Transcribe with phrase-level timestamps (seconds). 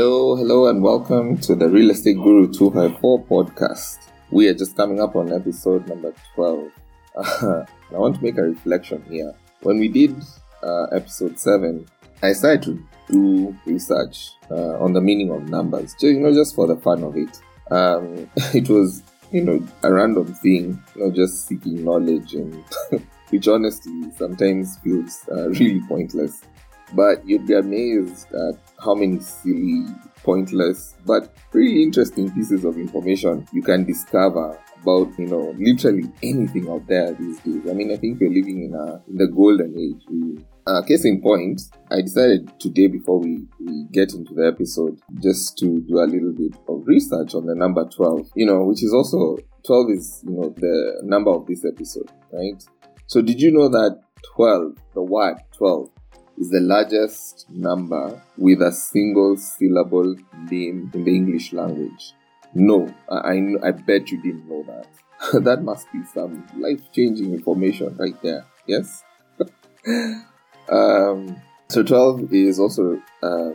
[0.00, 3.98] Hello, hello, and welcome to the Real Estate Guru 254 podcast.
[4.30, 6.70] We are just coming up on episode number 12.
[7.16, 9.34] I want to make a reflection here.
[9.62, 10.14] When we did
[10.62, 11.84] uh, episode 7,
[12.22, 16.54] I started to do research uh, on the meaning of numbers, just, you know, just
[16.54, 17.40] for the fun of it.
[17.72, 22.62] Um, it was, you know, a random thing, you know, just seeking knowledge, and
[23.30, 26.44] which honestly sometimes feels uh, really pointless.
[26.94, 29.84] But you'd be amazed at how many silly,
[30.22, 36.68] pointless, but really interesting pieces of information you can discover about, you know, literally anything
[36.68, 37.62] out there these days.
[37.68, 40.04] I mean, I think we're living in a in the golden age.
[40.10, 45.00] We, uh, case in point, I decided today before we, we get into the episode
[45.22, 48.82] just to do a little bit of research on the number 12, you know, which
[48.82, 52.62] is also 12 is, you know, the number of this episode, right?
[53.06, 54.02] So did you know that
[54.34, 55.88] 12, the word 12,
[56.38, 60.16] is the largest number with a single syllable
[60.50, 62.12] name in the English language.
[62.54, 65.42] No, I, I, I bet you didn't know that.
[65.44, 68.46] that must be some life changing information right there.
[68.66, 69.02] Yes?
[70.68, 71.36] um,
[71.68, 73.50] so 12 is also uh,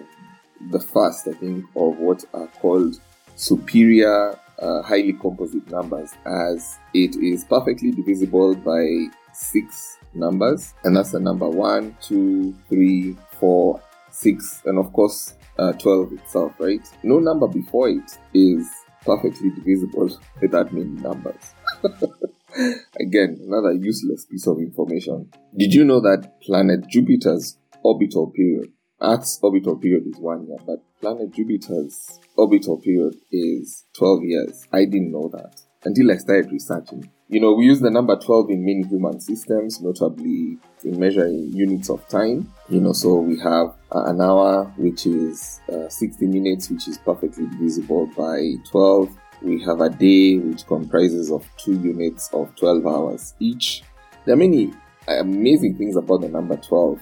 [0.72, 3.00] the first, I think, of what are called
[3.36, 11.11] superior uh, highly composite numbers, as it is perfectly divisible by six numbers, and that's
[11.11, 16.81] the number one, two, three, four, six, and of course, uh, 12 itself, right?
[17.03, 18.70] No number before it is
[19.05, 20.09] perfectly divisible
[20.42, 21.53] with that many numbers.
[23.00, 25.30] Again, another useless piece of information.
[25.58, 30.77] Did you know that planet Jupiter's orbital period, Earth's orbital period is one year, but
[31.02, 34.67] planet Jupiter's orbital period is 12 years?
[34.72, 37.10] I didn't know that until I started researching.
[37.30, 41.89] You know, we use the number 12 in many human systems, notably in measuring units
[41.89, 42.52] of time.
[42.70, 46.98] You know, so we have uh, an hour, which is uh, 60 minutes, which is
[46.98, 49.10] perfectly divisible by 12.
[49.42, 53.83] We have a day, which comprises of two units of 12 hours each.
[54.26, 54.71] There are many
[55.08, 57.02] amazing things about the number 12.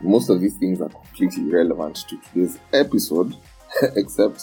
[0.00, 3.36] Most of these things are completely relevant to today's episode,
[3.96, 4.42] except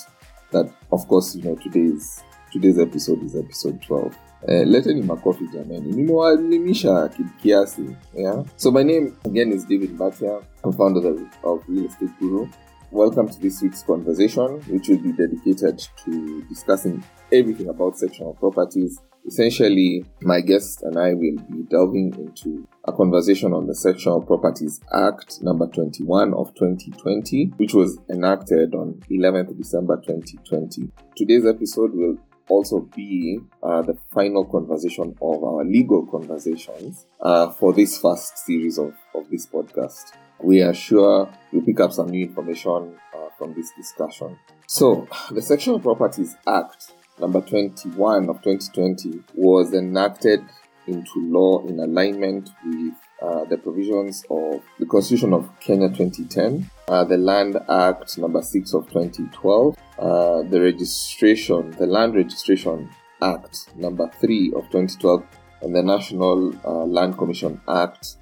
[0.51, 4.11] that, of course, you know, today's today's episode is episode 12
[4.47, 7.09] Uh, leteni makofi jamani nimewaelimisha
[7.41, 7.81] kiasi
[8.15, 8.43] yeah?
[8.55, 10.41] So my name again is david batia.
[10.77, 12.47] Founder of, of real estate guru
[12.91, 16.11] welcome to this week's conversation which will be dedicated to
[16.49, 16.99] discussing
[17.31, 18.99] everything about sectional properties.
[19.25, 24.81] Essentially my guest and i will be delving into a conversation on the sectional properties
[24.93, 32.17] act number 21 of 2020 which was enacted on 11th december 2020 today's episode will
[32.53, 38.77] also be uh, the final conversation of our legal conversations uh, for this first series
[38.77, 40.13] of, of this podcast.
[40.41, 44.37] We are sure you'll pick up some new information uh, from this discussion.
[44.67, 50.43] So, the Sectional Properties Act number 21 of 2020 was enacted
[50.87, 52.93] into law in alignment with
[53.23, 58.73] uh, the provisions of the Constitution of Kenya 2010, uh, the Land Act number 6
[58.73, 62.89] of 2012, uh, the registration, the Land Registration
[63.21, 65.23] Act number 3 of 2012,
[65.61, 68.17] and the National uh, Land Commission Act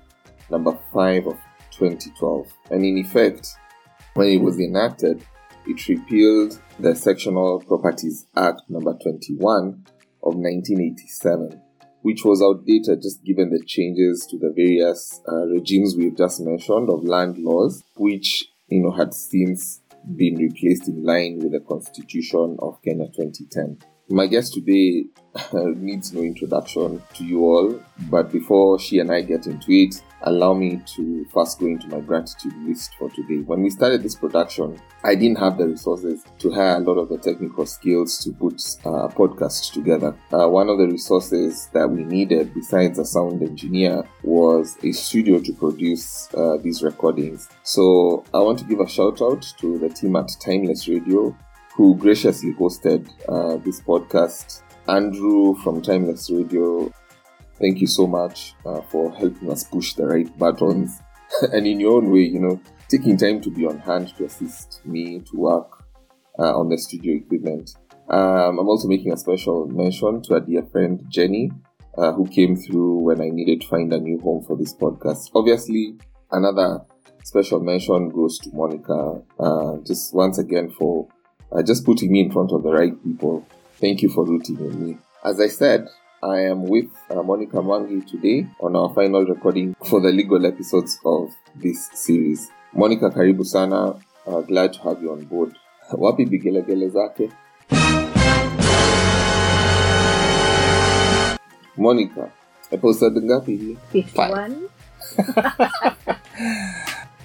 [0.51, 1.37] number 5 of
[1.71, 2.53] 2012.
[2.69, 3.55] And in effect,
[4.13, 5.25] when it was enacted,
[5.65, 9.83] it repealed the Sectional Properties Act number 21
[10.23, 11.59] of 1987
[12.01, 16.89] which was outdated just given the changes to the various uh, regimes we've just mentioned
[16.89, 19.81] of land laws, which you know had since
[20.15, 23.77] been replaced in line with the Constitution of Kenya 2010.
[24.11, 25.05] My guest today
[25.53, 27.79] needs no introduction to you all,
[28.09, 32.01] but before she and I get into it, allow me to first go into my
[32.01, 33.37] gratitude list for today.
[33.37, 37.09] When we started this production, I didn't have the resources to hire a lot of
[37.09, 40.15] the technical skills to put a podcast together.
[40.31, 45.39] Uh, one of the resources that we needed, besides a sound engineer, was a studio
[45.39, 47.49] to produce uh, these recordings.
[47.63, 51.35] So I want to give a shout out to the team at Timeless Radio
[51.75, 54.61] who graciously hosted uh, this podcast.
[54.87, 56.91] Andrew from Timeless Radio,
[57.59, 61.01] thank you so much uh, for helping us push the right buttons.
[61.53, 62.59] and in your own way, you know,
[62.89, 65.83] taking time to be on hand to assist me to work
[66.39, 67.71] uh, on the studio equipment.
[68.09, 71.51] Um, I'm also making a special mention to a dear friend, Jenny,
[71.97, 75.29] uh, who came through when I needed to find a new home for this podcast.
[75.33, 75.97] Obviously,
[76.31, 76.81] another
[77.23, 81.07] special mention goes to Monica, uh, just once again for
[81.51, 83.45] uh, just putting me in front of the right people.
[83.79, 84.97] Thank you for rooting in me.
[85.23, 85.87] As I said,
[86.23, 90.99] I am with uh, Monica Mwangi today on our final recording for the legal episodes
[91.05, 92.49] of this series.
[92.73, 95.55] Monica Karibu Sana, uh, glad to have you on board.
[95.97, 97.29] wapi vigelegele zake
[101.77, 102.27] monica
[102.71, 104.51] episode ngapi hii 51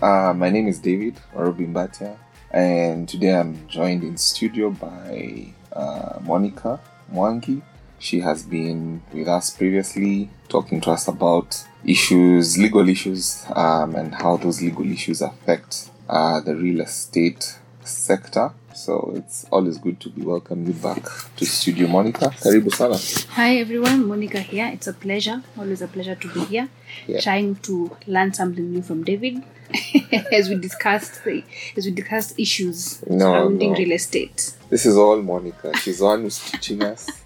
[0.02, 2.16] Uh, my name is David Orobimbatia,
[2.56, 6.80] and today I'm joined in studio by uh, Monica
[7.12, 7.60] Mwangi.
[7.98, 14.14] She has been with us previously, talking to us about issues, legal issues, um, and
[14.14, 18.52] how those legal issues affect uh, the real estate sector.
[18.74, 21.02] So it's always good to be welcomed you back
[21.36, 22.30] to studio, Monica.
[22.30, 22.96] Karibu sana.
[23.34, 24.70] Hi everyone, Monica here.
[24.72, 26.68] It's a pleasure, always a pleasure to be here,
[27.06, 27.20] Yeah.
[27.20, 29.42] trying to learn something new from David
[30.32, 31.42] as we discussed the,
[31.76, 33.78] as we discussed issues No, surrounding no.
[33.78, 34.56] real estate.
[34.70, 35.76] This is all Monica.
[35.78, 37.08] She's the one who's teaching us.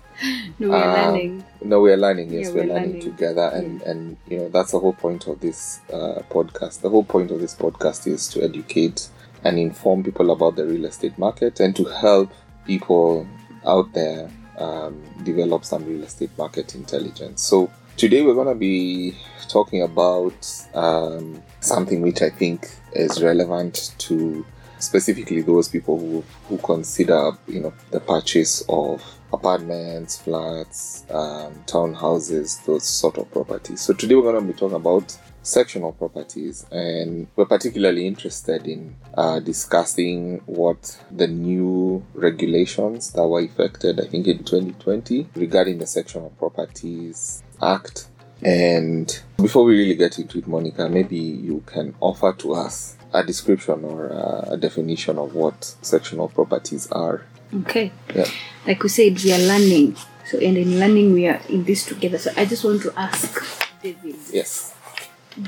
[0.59, 1.45] No, we're Um, learning.
[1.65, 2.31] No, we're learning.
[2.31, 3.01] Yes, Yeah, we're, we're learning, learning.
[3.11, 6.83] together, and and you know that's the whole point of this uh, podcast.
[6.83, 9.09] The whole point of this podcast is to educate
[9.45, 12.31] and inform people about the real estate market and to help
[12.67, 13.27] people
[13.65, 17.41] out there um, develop some real estate market intelligence.
[17.43, 19.15] So today we're going to be
[19.51, 20.35] talking about
[20.75, 24.45] um, something which I think is relevant to
[24.79, 29.03] specifically those people who, who consider you know the purchase of
[29.33, 33.81] apartments flats um, townhouses those sort of properties.
[33.81, 38.95] So today we're going to be talking about sectional properties and we're particularly interested in
[39.15, 45.87] uh, discussing what the new regulations that were effected i think in 2020 regarding the
[45.87, 48.10] sectional properties act
[48.43, 53.25] and before we really get into it, Monica, maybe you can offer to us a
[53.25, 54.07] description or
[54.51, 57.23] a definition of what sectional properties are.
[57.55, 57.91] Okay.
[58.15, 58.27] Yeah.
[58.67, 59.97] Like we said, we are learning.
[60.31, 62.19] So and in learning we are in this together.
[62.19, 63.43] So I just want to ask
[63.83, 64.73] David, Yes.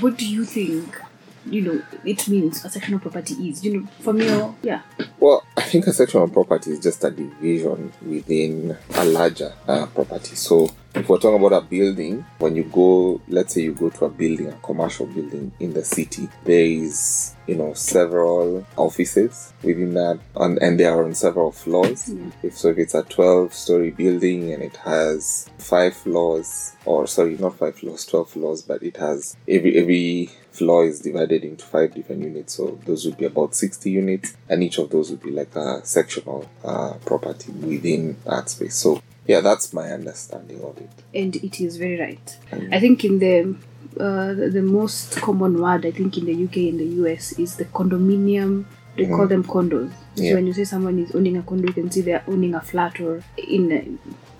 [0.00, 1.00] what do you think
[1.44, 3.64] you know it means a sectional property is?
[3.64, 4.82] You know, from your yeah.
[5.20, 10.34] Well, I think a sectional property is just a division within a larger uh, property.
[10.34, 14.04] So, if we're talking about a building, when you go, let's say you go to
[14.04, 19.94] a building, a commercial building in the city, there is, you know, several offices within
[19.94, 22.08] that, and, and they are on several floors.
[22.08, 22.30] Yeah.
[22.42, 27.36] If so, if it's a 12 story building and it has five floors, or sorry,
[27.38, 31.94] not five floors, 12 floors, but it has every every floor is divided into five
[31.94, 32.54] different units.
[32.54, 35.84] So those would be about 60 units, and each of those would be like a
[35.84, 38.74] sectional uh, property within that space.
[38.74, 40.90] So yeah, that's my understanding of it.
[41.14, 42.38] and it is very right.
[42.50, 42.74] Mm.
[42.74, 43.56] I think in the
[44.00, 47.66] uh, the, most common word I think in the UK and the US is the
[47.66, 48.64] condominium.
[48.96, 49.90] They call them condos.
[50.16, 50.34] So Yeah.
[50.34, 53.00] when you say someone is owning a condo, you can see they're owning a flat
[53.00, 53.80] or in a,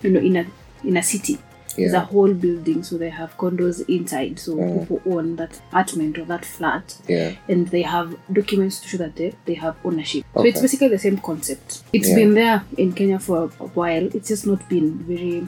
[0.03, 0.47] you know in a
[0.85, 1.39] in a city.
[1.79, 4.39] It's a whole building, so they have condos inside.
[4.39, 4.81] So Mm.
[4.89, 9.17] people own that apartment or that flat, yeah, and they have documents to show that
[9.17, 10.25] they, they have ownership.
[10.35, 11.83] So it's basically the same concept.
[11.93, 12.15] It's Yeah.
[12.17, 14.07] been there in Kenya for a while.
[14.15, 15.47] It's just not been very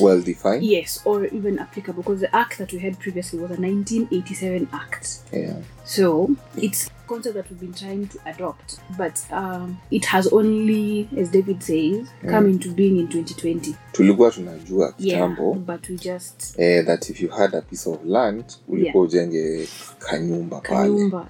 [0.00, 0.64] well defined.
[0.64, 5.18] Yes, or even applicable because the act that we had previously was a 1987 act.
[5.32, 11.08] Yeah, So it's concept that we've been trying to adopt, but um, it has only,
[11.16, 13.74] as David says, come into being in 2020.
[13.92, 18.04] tulikuwa tunajua Yeah, kitambo but we just eh, that if you had a piece of
[18.04, 19.68] land ulikuwa ujenge
[19.98, 21.28] kanyumba pale kanyumba.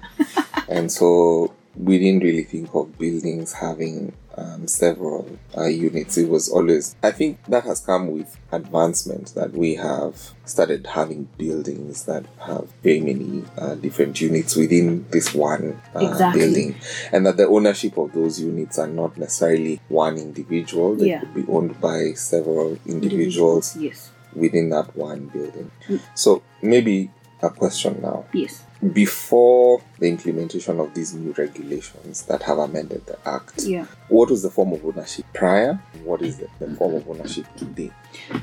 [0.69, 1.41] and so
[1.85, 6.17] we didn't really think of buildings having um, several uh, units.
[6.17, 11.29] It was always, I think that has come with advancement that we have started having
[11.37, 16.39] buildings that have very many uh, different units within this one uh, Exactly.
[16.41, 16.75] building,
[17.11, 20.95] and that the ownership of those units are not necessarily one individual.
[20.95, 21.19] They Yeah.
[21.21, 24.09] could be owned by several individuals Yes.
[24.33, 25.71] within that one building.
[25.87, 25.99] Mm.
[26.13, 27.11] So maybe
[27.41, 28.61] a question now Yes.
[28.93, 33.85] Before the implementation of these new regulations that have amended the act, Yeah.
[34.09, 35.79] what was the form of ownership prior?
[36.03, 37.91] What is the, the form of ownership today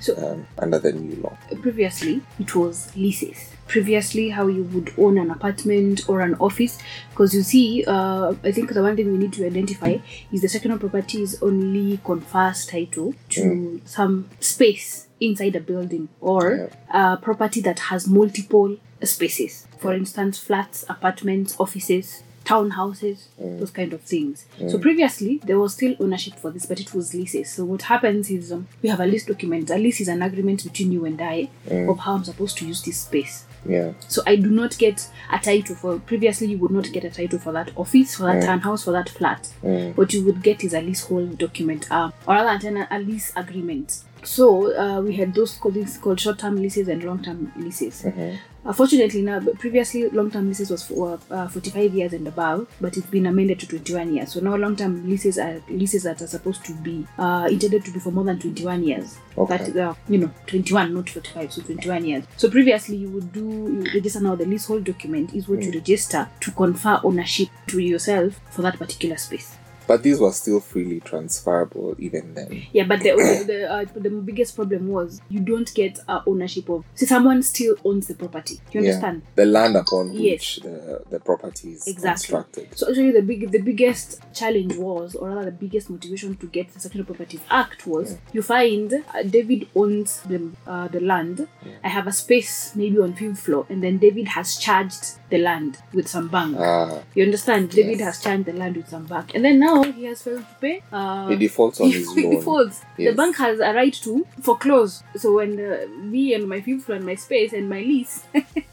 [0.01, 1.37] So um, under the new law?
[1.61, 6.79] previously it was leases previously how you would own an apartment or an office
[7.11, 9.97] because you see uh, i think the one thing we need to identify
[10.33, 17.17] is the sectional properties only confers title to some space inside a building or a
[17.17, 19.67] property that has multiple spaces.
[19.79, 24.47] For instance flats apartments offices townhouses those kind of things.
[24.69, 27.53] So previously there was still ownership for this but it was leases.
[27.53, 29.71] So what happens is um, we have a lease document.
[29.71, 32.83] A lease is an agreement between you and i of how i'm supposed to use
[32.83, 33.47] this space.
[33.65, 33.93] Yeah.
[34.09, 37.39] so I do not get a title for previously you would not get a title
[37.39, 39.53] for that office, for that townhouse, for that flat.
[39.63, 39.97] Mm.
[39.97, 44.03] What you would get is a leasehold document, uh, or rather than a lease agreement.
[44.25, 48.03] So uh, we had those called, things called short-term leases and long-term leases.
[48.03, 48.39] Mhm.
[48.65, 53.09] Unfortunately, now but previously long-term leases was for uh, 45 years and above, but it's
[53.09, 54.33] been amended to 21 years.
[54.33, 57.99] So now long-term leases are leases that are supposed to be uh, intended to be
[57.99, 59.19] for more than 21 years.
[59.37, 59.57] Okay.
[59.57, 62.25] That uh, you know, 21, not 45, so 21 years.
[62.37, 66.29] So previously, you would do you register now the leasehold document is what you register
[66.41, 69.57] to confer ownership to yourself for that particular space.
[69.87, 72.63] But these were still freely transferable even then.
[72.73, 76.69] Yeah, but the the, the, uh, the biggest problem was you don't get uh, ownership
[76.69, 76.85] of.
[76.95, 78.61] See, someone still owns the property.
[78.73, 78.89] You Yeah.
[78.91, 79.23] understand?
[79.35, 80.23] The land upon Yes.
[80.23, 82.11] which the, the property is Exactly.
[82.11, 82.69] constructed.
[82.79, 86.73] So actually, the big, the biggest challenge was, or rather, the biggest motivation to get
[86.73, 91.49] the of Properties Act was, you find uh, David owns the uh, the land.
[91.85, 95.79] I have a space maybe on fifth floor, and then David has charged the land
[95.93, 96.57] with some bank.
[96.59, 97.71] Ah, you understand?
[97.71, 100.55] David has charged the land with some bank, and then now he has failed to
[100.61, 100.83] pay.
[100.93, 102.37] Uh, he defaults on his he loan.
[102.37, 102.81] defaults.
[102.97, 105.03] The bank has a right to foreclose.
[105.17, 108.25] So when uh, me and my people and my space and my lease,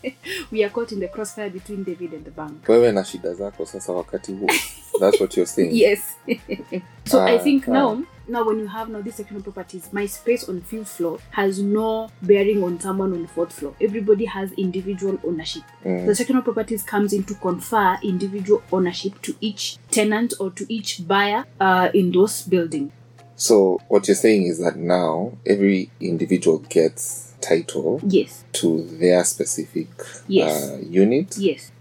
[0.51, 2.67] we are caught in the crossfire between David and the bank.
[2.67, 4.47] wewe na shida zako sasa wakati huu
[4.99, 5.99] that's what you're saying Yes.
[7.05, 7.71] so I Ah, think ah.
[7.71, 11.19] now, now when you have now this section of properties, my space on fifth floor
[11.31, 13.75] has no bearing on someone on fourth floor.
[13.81, 15.63] Everybody has individual ownership.
[15.83, 16.05] Mm.
[16.05, 20.65] The section of properties comes in to confer individual ownership to each tenant or to
[20.71, 22.91] each buyer uh, in those buildings.
[23.39, 28.43] so what you're saying is that now every individual gets title Yes.
[28.53, 29.87] to their specific
[30.27, 30.69] Yes.
[30.69, 31.71] uh, unit Yes.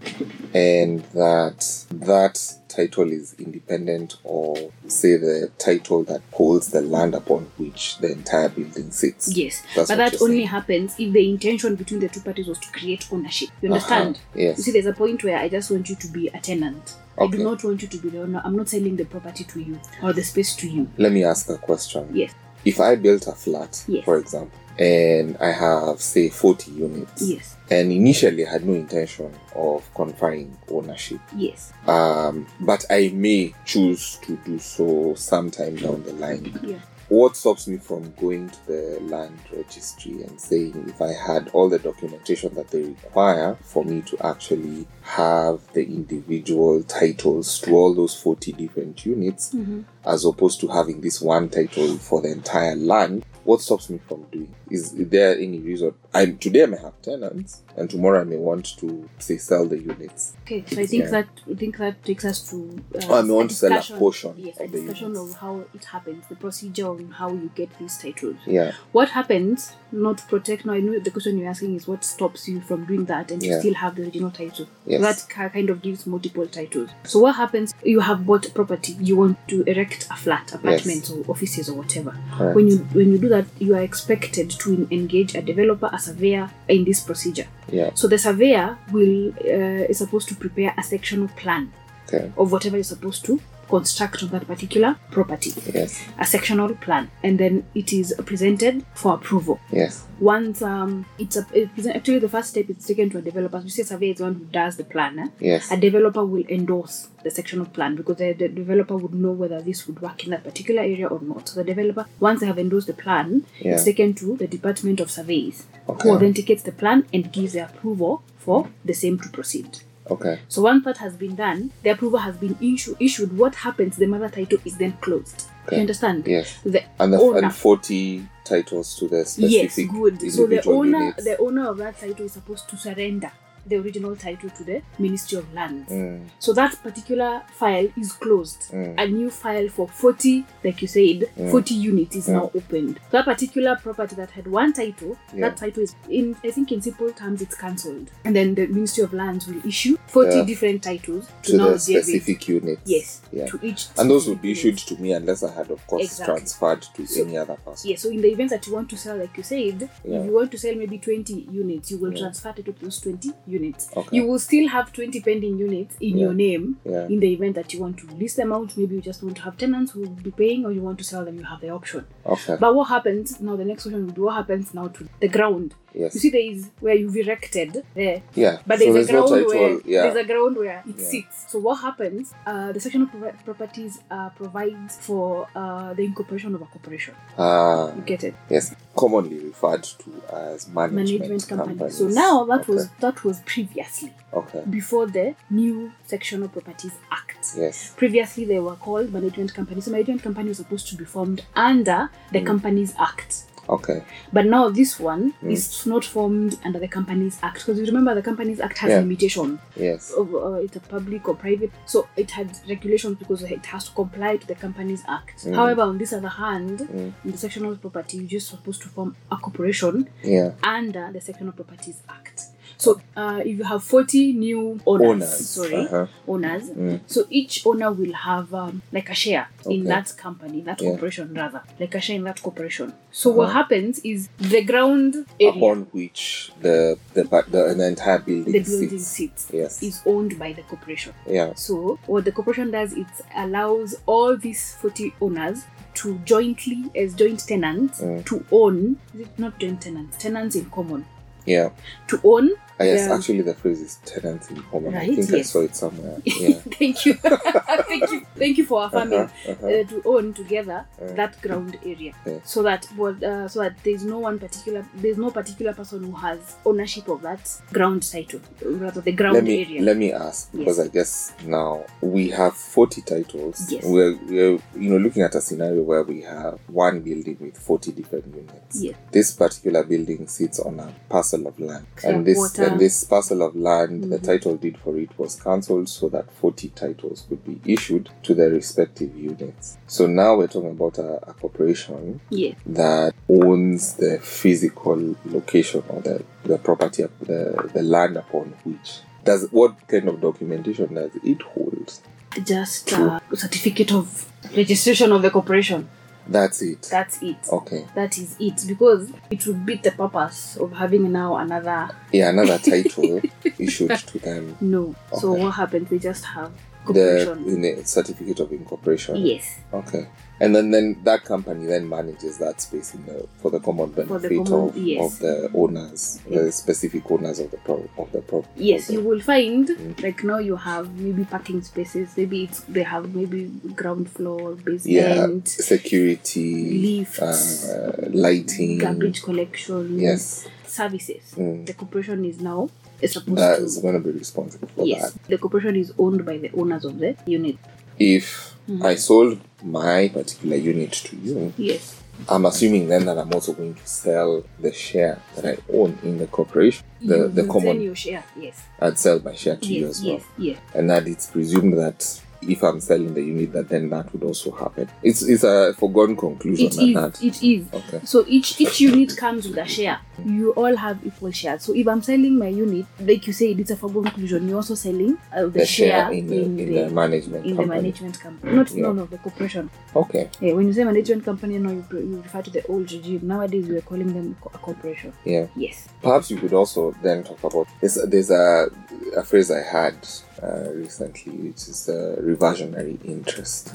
[0.53, 7.47] and that that title is independent or say the title that holds the land upon
[7.57, 10.47] which the entire building sits Yes, That's but that only saying.
[10.47, 13.49] happens if the intention between the two parties was to create ownership.
[13.61, 14.15] You understand?
[14.17, 14.57] Uh-huh, yes.
[14.57, 16.95] You see, there's a point where I just want you to be a tenant.
[17.17, 18.41] I do not want you to be the owner.
[18.45, 20.87] I'm not selling the property to you or the space to you.
[20.97, 22.31] let me ask a question Yes,
[22.65, 24.05] if i built a flat Yes.
[24.05, 29.31] for example and i have say 40 units yes, and initially I had no intention
[29.55, 36.13] of conferring ownership yes, um, but I may choose to do so sometime down the
[36.13, 36.57] line.
[36.63, 36.79] yeah.
[37.09, 41.67] What stops me from going to the land registry and saying if I had all
[41.67, 47.95] the documentation that they require for me to actually have the individual titles to all
[47.95, 49.85] those 40 different units, Mhm.
[50.05, 53.25] As opposed to having this one title for the entire land?
[53.43, 54.53] What stops me from doing?
[54.69, 55.93] Is there any reason?
[56.13, 59.77] I today I may have tenants, and tomorrow I may want to say sell the
[59.79, 60.33] units.
[60.43, 61.09] Okay, so I think Yeah.
[61.11, 62.79] that I think that takes us to.
[62.95, 65.63] Uh, Oh, I may want to sell a portion Yes, of a discussion of how
[65.73, 68.35] it happens, the procedure on how you get these titles.
[68.45, 68.73] Yeah.
[68.91, 69.71] What happens?
[69.91, 70.65] Not protect.
[70.65, 73.41] Now I know the question you're asking is what stops you from doing that, and
[73.41, 74.67] you still have the original title.
[74.85, 75.01] Yes.
[75.01, 76.89] That kind of gives multiple titles.
[77.03, 77.73] So what happens?
[77.83, 78.93] You have bought property.
[78.99, 82.11] You want to erect a flat, apartments, or offices, or whatever.
[82.53, 86.51] When you when you do that, you are expected to engage a developer, a surveyor
[86.67, 87.47] in this procedure.
[87.71, 87.91] Yeah.
[87.95, 91.71] So the surveyor will uh, is supposed to prepare a sectional plan
[92.07, 92.31] Okay.
[92.37, 93.39] of whatever you're supposed to
[93.69, 95.53] construct on that particular property.
[95.73, 96.03] Yes.
[96.17, 99.59] A sectional plan, and then it is presented for approval.
[99.71, 100.05] Yes.
[100.19, 103.59] Once um, it's a, it's actually the first step is taken to a developer.
[103.59, 105.19] You see, a surveyor is the one who does the plan.
[105.19, 105.27] eh?
[105.39, 105.71] Yes.
[105.71, 109.87] A developer will endorse the sectional plan because the, the developer would know whether this
[109.87, 111.47] would work in that particular area or not.
[111.49, 113.73] So the developer, once they have endorsed the plan, Yeah.
[113.75, 116.09] it's taken to the Department of Surveys, Okay.
[116.09, 119.79] who authenticates the plan and gives the approval for the same to proceed.
[120.09, 120.39] Okay.
[120.47, 123.37] So once that has been done, the approval has been issue, issued.
[123.37, 123.97] What happens?
[123.97, 125.47] The mother title is then closed.
[125.67, 125.75] Okay.
[125.77, 126.27] You understand?
[126.27, 126.59] Yes.
[126.63, 127.39] The And the owner.
[127.39, 129.77] and forty titles to the specific.
[129.77, 130.31] yes, good.
[130.31, 131.23] So the owner, units.
[131.23, 133.31] the owner of that title is supposed to surrender
[133.69, 135.91] the original title to the Ministry of Lands.
[135.91, 138.71] Mm, So that particular file is closed.
[138.71, 138.95] Mm.
[138.97, 142.99] A new file for 40, like you said, 40 units is now opened.
[143.11, 145.49] So That particular property that had one title, Yeah.
[145.49, 148.09] that title is in I think in simple terms it's cancelled.
[148.25, 150.43] And then the Ministry of Lands will issue 40 Yeah.
[150.45, 152.81] different titles to, to now the specific units.
[152.85, 153.21] Yes.
[153.31, 153.45] Yeah.
[153.47, 156.35] To each And those would be issued to me unless I had, of course, Exactly.
[156.35, 157.89] transferred to So- any other person.
[157.89, 160.31] Yeah, so in the event that you want to sell, like you said, if you
[160.33, 163.58] want to sell maybe 20 units, you will transfer it to those 20 units.
[163.95, 164.17] Okay.
[164.17, 166.23] You will still have 20 pending units in Yeah.
[166.25, 167.07] your name Yeah.
[167.07, 168.75] in the event that you want to lease them out.
[168.77, 171.03] Maybe you just want to have tenants who will be paying, or you want to
[171.03, 172.05] sell them, you have the option.
[172.25, 172.57] Okay.
[172.59, 173.55] But what happens now?
[173.55, 175.75] The next question would be what happens now to the ground?
[175.93, 176.13] Yes.
[176.15, 178.21] You see, there is where you've erected there.
[178.35, 178.59] yeah.
[178.67, 179.47] But so there's, there's a ground title.
[179.49, 180.01] where yeah.
[180.03, 181.05] there's a ground where it Yeah.
[181.07, 181.45] sits.
[181.51, 182.33] So what happens?
[182.45, 187.15] Uh, the section of pro- properties uh, provides for uh, the incorporation of a corporation.
[187.37, 188.35] Ah, You get it?
[188.49, 188.75] yes.
[188.95, 191.69] Commonly referred to as management, management company.
[191.77, 191.97] companies.
[191.97, 192.73] So now that okay.
[192.73, 194.63] was that was previously okay.
[194.69, 197.53] before the new Section of Properties Act.
[197.57, 197.93] Yes.
[197.95, 199.85] Previously, they were called management companies.
[199.85, 202.31] So management company was supposed to be formed under Mm.
[202.33, 203.43] the Companies Act.
[203.69, 204.03] Okay.
[204.33, 205.51] But now this one Mm.
[205.51, 208.99] is not formed under the Companies Act because you remember the Companies Act has Yeah.
[208.99, 210.11] limitation Yes.
[210.17, 214.37] uh, it's a public or private, so it had regulations because it has to comply
[214.37, 215.45] to the Companies Act.
[215.45, 215.55] Mm.
[215.55, 217.13] However, on this other hand, Mm.
[217.25, 220.51] in the sectional property, you're just supposed to form a corporation Yeah.
[220.63, 222.45] under the Sectional Properties Act.
[222.81, 225.49] So uh, if you have 40 new owners, Owners.
[225.49, 226.07] sorry, Uh-huh.
[226.29, 227.01] owners, Mm.
[227.07, 230.91] so each owner will have um, like a share in that company, that Yeah.
[230.91, 232.93] corporation rather, like a share in that corporation.
[233.11, 233.53] So what Uh-huh.
[233.63, 238.59] happens is the ground area, Upon which the the the, the, the entire building, the
[238.61, 239.07] building sits.
[239.07, 239.83] sits, Yes.
[239.83, 241.11] is owned by the corporation.
[241.27, 241.55] Yeah.
[241.55, 247.39] So what the corporation does, it allows all these 40 owners to jointly, as joint
[247.45, 248.23] tenants, Mm.
[248.23, 251.03] to own, is it not joint tenants, tenants in common,
[251.45, 251.71] Yeah.
[252.07, 253.15] to own Ah, yes, Yeah.
[253.15, 254.95] actually, the phrase is tenants in common.
[254.95, 256.17] I Right, think I saw it somewhere.
[256.25, 256.53] Yeah.
[256.79, 257.13] thank you
[257.87, 259.67] thank you thank you for affirming Uh-huh, uh-huh.
[259.67, 261.13] uh, to own together Uh.
[261.15, 262.39] that ground area Yeah.
[262.45, 266.13] so that what uh, so that there's no one particular there's no particular person who
[266.13, 267.39] has ownership of that
[267.73, 270.85] ground title rather the ground let me area let me ask because Yes.
[270.85, 273.69] I guess now we have forty titles.
[273.69, 273.83] Yes.
[273.85, 277.91] We're we're you know looking at a scenario where we have one building with forty
[277.91, 278.81] different units.
[278.81, 278.95] Yes.
[279.11, 282.68] This particular building sits on a parcel of land, Clear and this water.
[282.71, 284.23] And this parcel of land, the Mhm.
[284.23, 288.49] title deed for it was cancelled so that forty titles could be issued to the
[288.49, 289.77] respective units.
[289.87, 296.01] So now we're talking about a, a corporation yeah that owns the physical location or
[296.01, 298.99] the, the property, the, the land upon which.
[299.25, 301.99] Does what kind of documentation does it hold?
[302.45, 305.89] just uh, certificate of registration of the corporation
[306.31, 306.83] That's it.
[306.91, 307.85] that's it Okay.
[307.95, 312.57] that is it because it would beat the purpose of having now another Yeah, another
[312.59, 313.21] title
[313.59, 314.55] issued to them.
[314.61, 316.51] no so what happens We just have
[316.93, 319.15] corporation a certificate of incorporation.
[319.17, 320.07] yes Okay.
[320.41, 324.03] And then, then that company then manages that space in the for the common the
[324.05, 325.13] benefit common- of, yes.
[325.13, 328.63] of the owners, the specific owners of the pro of the property.
[328.71, 330.01] Yes, of you will find Mm.
[330.01, 332.07] like now you have maybe parking spaces.
[332.15, 338.77] Maybe it's they have maybe ground floor, yeah basement, security, lifts, uh, lighting.
[338.79, 341.33] garbage collection, Yes, services.
[341.35, 341.65] Mm.
[341.65, 342.69] The corporation is now
[343.01, 343.81] is supposed that is to.
[343.81, 345.23] going to be responsible for Yes, that.
[345.27, 347.57] the corporation is owned by the owners of the unit.
[347.97, 348.83] If Mhm.
[348.83, 351.95] I sold my particular unit to you, Yes,
[352.27, 356.17] I'm assuming then that I'm also going to sell the share that I own in
[356.17, 357.75] the corporation, the you the common.
[357.75, 358.23] sell your share.
[358.39, 360.57] Yes, I'd sell my share to you yes, as well, yes, yes.
[360.75, 364.51] and that it's presumed that if I'm selling the unit, that then that would also
[364.51, 364.87] happen.
[365.03, 366.93] It's it's a foregone conclusion It that is.
[366.95, 367.23] that.
[367.23, 367.73] It is.
[367.73, 368.05] Okay.
[368.05, 369.99] So each each unit comes with a share.
[370.25, 371.63] You all have equal shares.
[371.63, 374.47] So if I'm selling my unit, like you said, it's a foregone conclusion.
[374.47, 377.63] You're also selling uh, the, The share share in the in the management in the
[377.63, 377.81] company.
[377.81, 378.53] management company.
[378.53, 378.83] Not Yeah.
[378.83, 379.69] no no the corporation.
[379.95, 380.29] Okay.
[380.41, 383.21] Yeah, when you say management company, no, you, you refer to the old regime.
[383.23, 385.13] Nowadays, we are calling them a corporation.
[385.25, 385.47] Yeah.
[385.55, 385.87] Yes.
[386.01, 388.69] Perhaps you could also then talk about there's, there's a,
[389.17, 389.95] a phrase I had
[390.41, 393.73] uh, recently, which is uh, reversionary interest.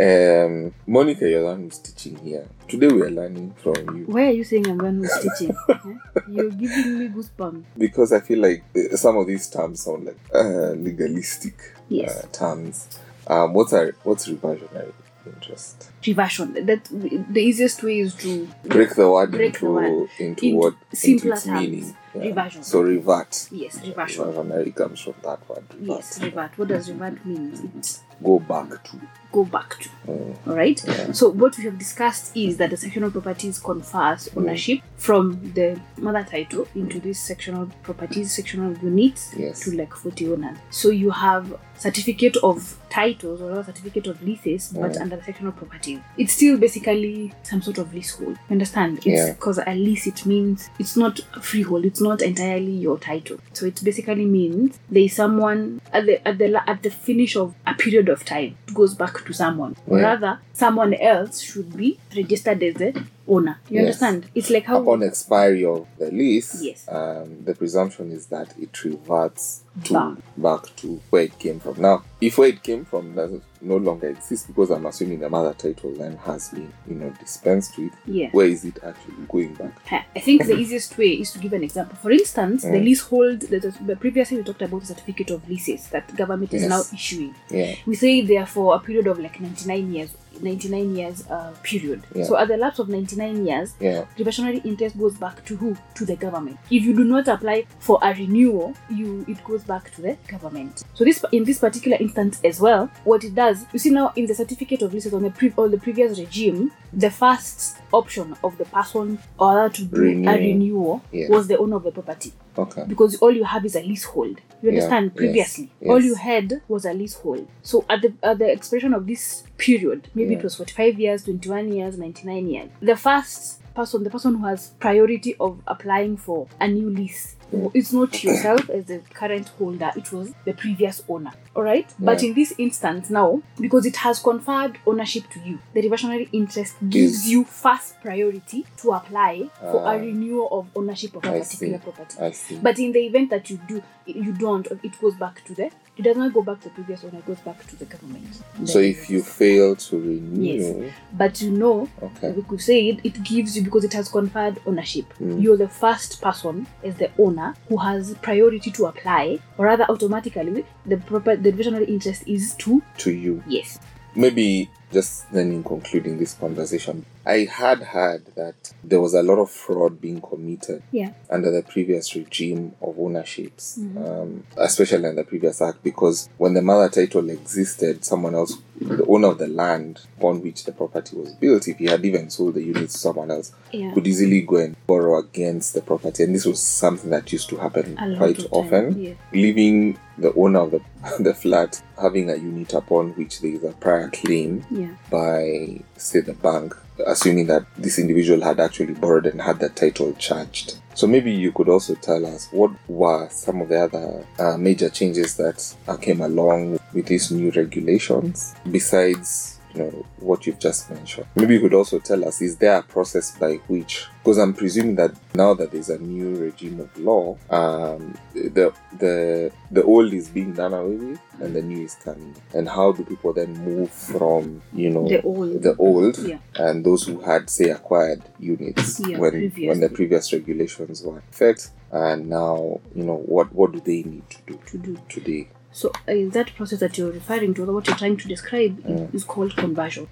[0.00, 2.46] um, Monica, you're the one who's teaching here.
[2.68, 5.56] Today we are learning from you Why are you saying I'm the one who's teaching?
[5.66, 6.20] Huh?
[6.28, 7.64] You're giving me goosebumps.
[7.78, 11.54] because I feel like uh, some of these terms sound like uh, legalistic
[11.88, 12.24] Yes.
[12.24, 12.88] uh, terms.
[13.28, 14.92] Um, what's a, what's reversionary
[15.24, 15.90] interest?
[16.06, 16.54] Reversion.
[16.66, 20.56] That the easiest way is to Break the word Break into the word into into
[20.56, 21.60] what simpler into its terms.
[21.70, 21.96] meaning.
[22.20, 22.62] Reversion.
[22.62, 23.48] So revert.
[23.50, 24.24] yes reversion.
[24.24, 25.64] Reversionary comes from that word.
[25.74, 25.88] Revert.
[25.88, 26.58] Yes, revert.
[26.58, 27.72] What does revert mean?
[27.78, 29.00] It's Go back to.
[29.30, 29.88] go back to.
[30.08, 30.36] Mm.
[30.46, 30.82] All right.
[30.86, 31.12] Yeah.
[31.12, 36.24] So what we have discussed is that the sectional properties confers ownership from the mother
[36.24, 39.60] title into these sectional properties, sectional units Yes.
[39.64, 40.56] to like 40 owners.
[40.70, 45.00] So you have certificate of titles or certificate of leases, but Mm.
[45.02, 45.98] under the sectional properties.
[46.16, 48.38] It's still basically some sort of leasehold.
[48.48, 48.96] You understand?
[48.98, 49.32] It's Yeah.
[49.34, 53.38] because a lease it means it's not freehold, it's not entirely your title.
[53.52, 57.54] So it basically means there is someone at the at the at the finish of
[57.66, 59.76] a period of time it goes back to someone.
[59.86, 59.96] Yeah.
[59.98, 63.58] rather, someone else should be registered as the owner.
[63.68, 64.00] You Yes.
[64.02, 64.26] understand?
[64.34, 66.86] It's like how Upon expiry of the lease, Yes.
[66.88, 70.16] um, the presumption is that it reverts to Back.
[70.36, 71.80] back to where it came from.
[71.80, 75.52] Now, if where it came from doesn't no longer exist because I'm assuming the mother
[75.54, 78.28] title then has been, you know, dispensed with, yeah.
[78.32, 79.72] where is it actually going back?
[80.14, 81.96] I think the easiest way is to give an example.
[82.00, 82.84] For instance, the Mm.
[82.84, 83.40] leasehold.
[83.40, 86.70] The, the, the- previously we talked about the certificate of leases that government is Yes.
[86.70, 87.34] now issuing.
[87.50, 87.74] Yeah.
[87.86, 90.10] We say for a period of like 99 years.
[90.42, 92.02] 99 years uh, period.
[92.14, 92.24] Yeah.
[92.24, 94.04] So at the lapse of 99 years, Yeah.
[94.18, 95.76] reversionary interest goes back to who?
[95.94, 96.58] To the government.
[96.70, 100.84] If you do not apply for a renewal, you it goes back to the government.
[100.94, 104.26] So this in this particular instance as well, what it does, you see now in
[104.26, 108.56] the certificate of leases on the pre- on the previous regime, the first option of
[108.58, 111.28] the person or to do a renewal Yeah.
[111.28, 112.84] was the owner of the property Okay.
[112.88, 114.40] because all you have is a leasehold.
[114.62, 115.06] You understand?
[115.06, 115.90] yes, Previously, yes.
[115.90, 117.46] all you had was a leasehold.
[117.62, 120.38] So at the at the expiration of this period, maybe Yeah.
[120.38, 122.70] it was forty five years, twenty one years, ninety nine years.
[122.80, 127.36] The first person, the person who has priority of applying for a new lease,
[127.74, 129.92] it's not yourself as the current holder.
[129.96, 131.32] It was the previous owner.
[131.56, 131.90] All right.
[131.98, 136.74] But in this instance now, because it has conferred ownership to you, the reversionary interest
[136.86, 139.92] gives you first priority to apply for Ah.
[139.94, 141.82] a renewal of ownership of a I particular see.
[141.82, 142.16] property.
[142.20, 142.58] I see.
[142.62, 145.70] But in the event that you do, you don't, it goes back to the.
[145.98, 147.18] It does not go back to the previous owner.
[147.20, 148.26] It goes back to the government.
[148.66, 150.92] so if you fail to renew, Yes.
[151.14, 152.32] but you know, okay.
[152.32, 155.06] we could say it, it gives you because it has conferred ownership.
[155.18, 155.42] Mm.
[155.42, 160.66] You're the first person as the owner who has priority to apply, or rather, automatically
[160.84, 163.42] the proper the reversionary interest is to To you.
[163.46, 163.78] yes.
[164.16, 169.38] Maybe just then in concluding this conversation, I had heard that there was a lot
[169.38, 171.10] of fraud being committed Yeah.
[171.28, 173.98] under the previous regime of ownerships, Mm-hmm.
[173.98, 179.04] um, especially in the previous act, because when the mother title existed, someone else, the
[179.06, 182.54] owner of the land upon which the property was built, if he had even sold
[182.54, 183.92] the units to someone else, Yeah.
[183.92, 186.22] could easily go and borrow against the property.
[186.22, 189.14] And this was something that used to happen quite of time, often, yeah.
[189.32, 190.80] leaving the owner of the,
[191.20, 194.64] the flat having a unit upon which there is a prior claim
[195.10, 200.12] by, say, the bank, assuming that this individual had actually borrowed and had the title
[200.14, 200.78] charged.
[200.94, 204.88] So maybe you could also tell us what were some of the other uh, major
[204.88, 210.90] changes that uh, came along with these new regulations, besides you know what you've just
[210.90, 211.26] mentioned.
[211.36, 214.06] Maybe you could also tell us: is there a process by which?
[214.22, 219.52] Because I'm presuming that now that there's a new regime of law, um, the the
[219.70, 222.34] the old is being done away with, and the new is coming.
[222.54, 225.62] And how do people then move from you know The old.
[225.62, 226.38] the old Yeah.
[226.56, 229.68] and those who had say acquired units Yeah, when previously.
[229.68, 234.02] when the previous regulations were in effect and now you know what what do they
[234.02, 234.98] need to do To do.
[235.08, 235.48] today
[235.80, 239.14] So in that process that you're referring to, what you're trying to describe, is- Mm.
[239.18, 240.06] is called conversion.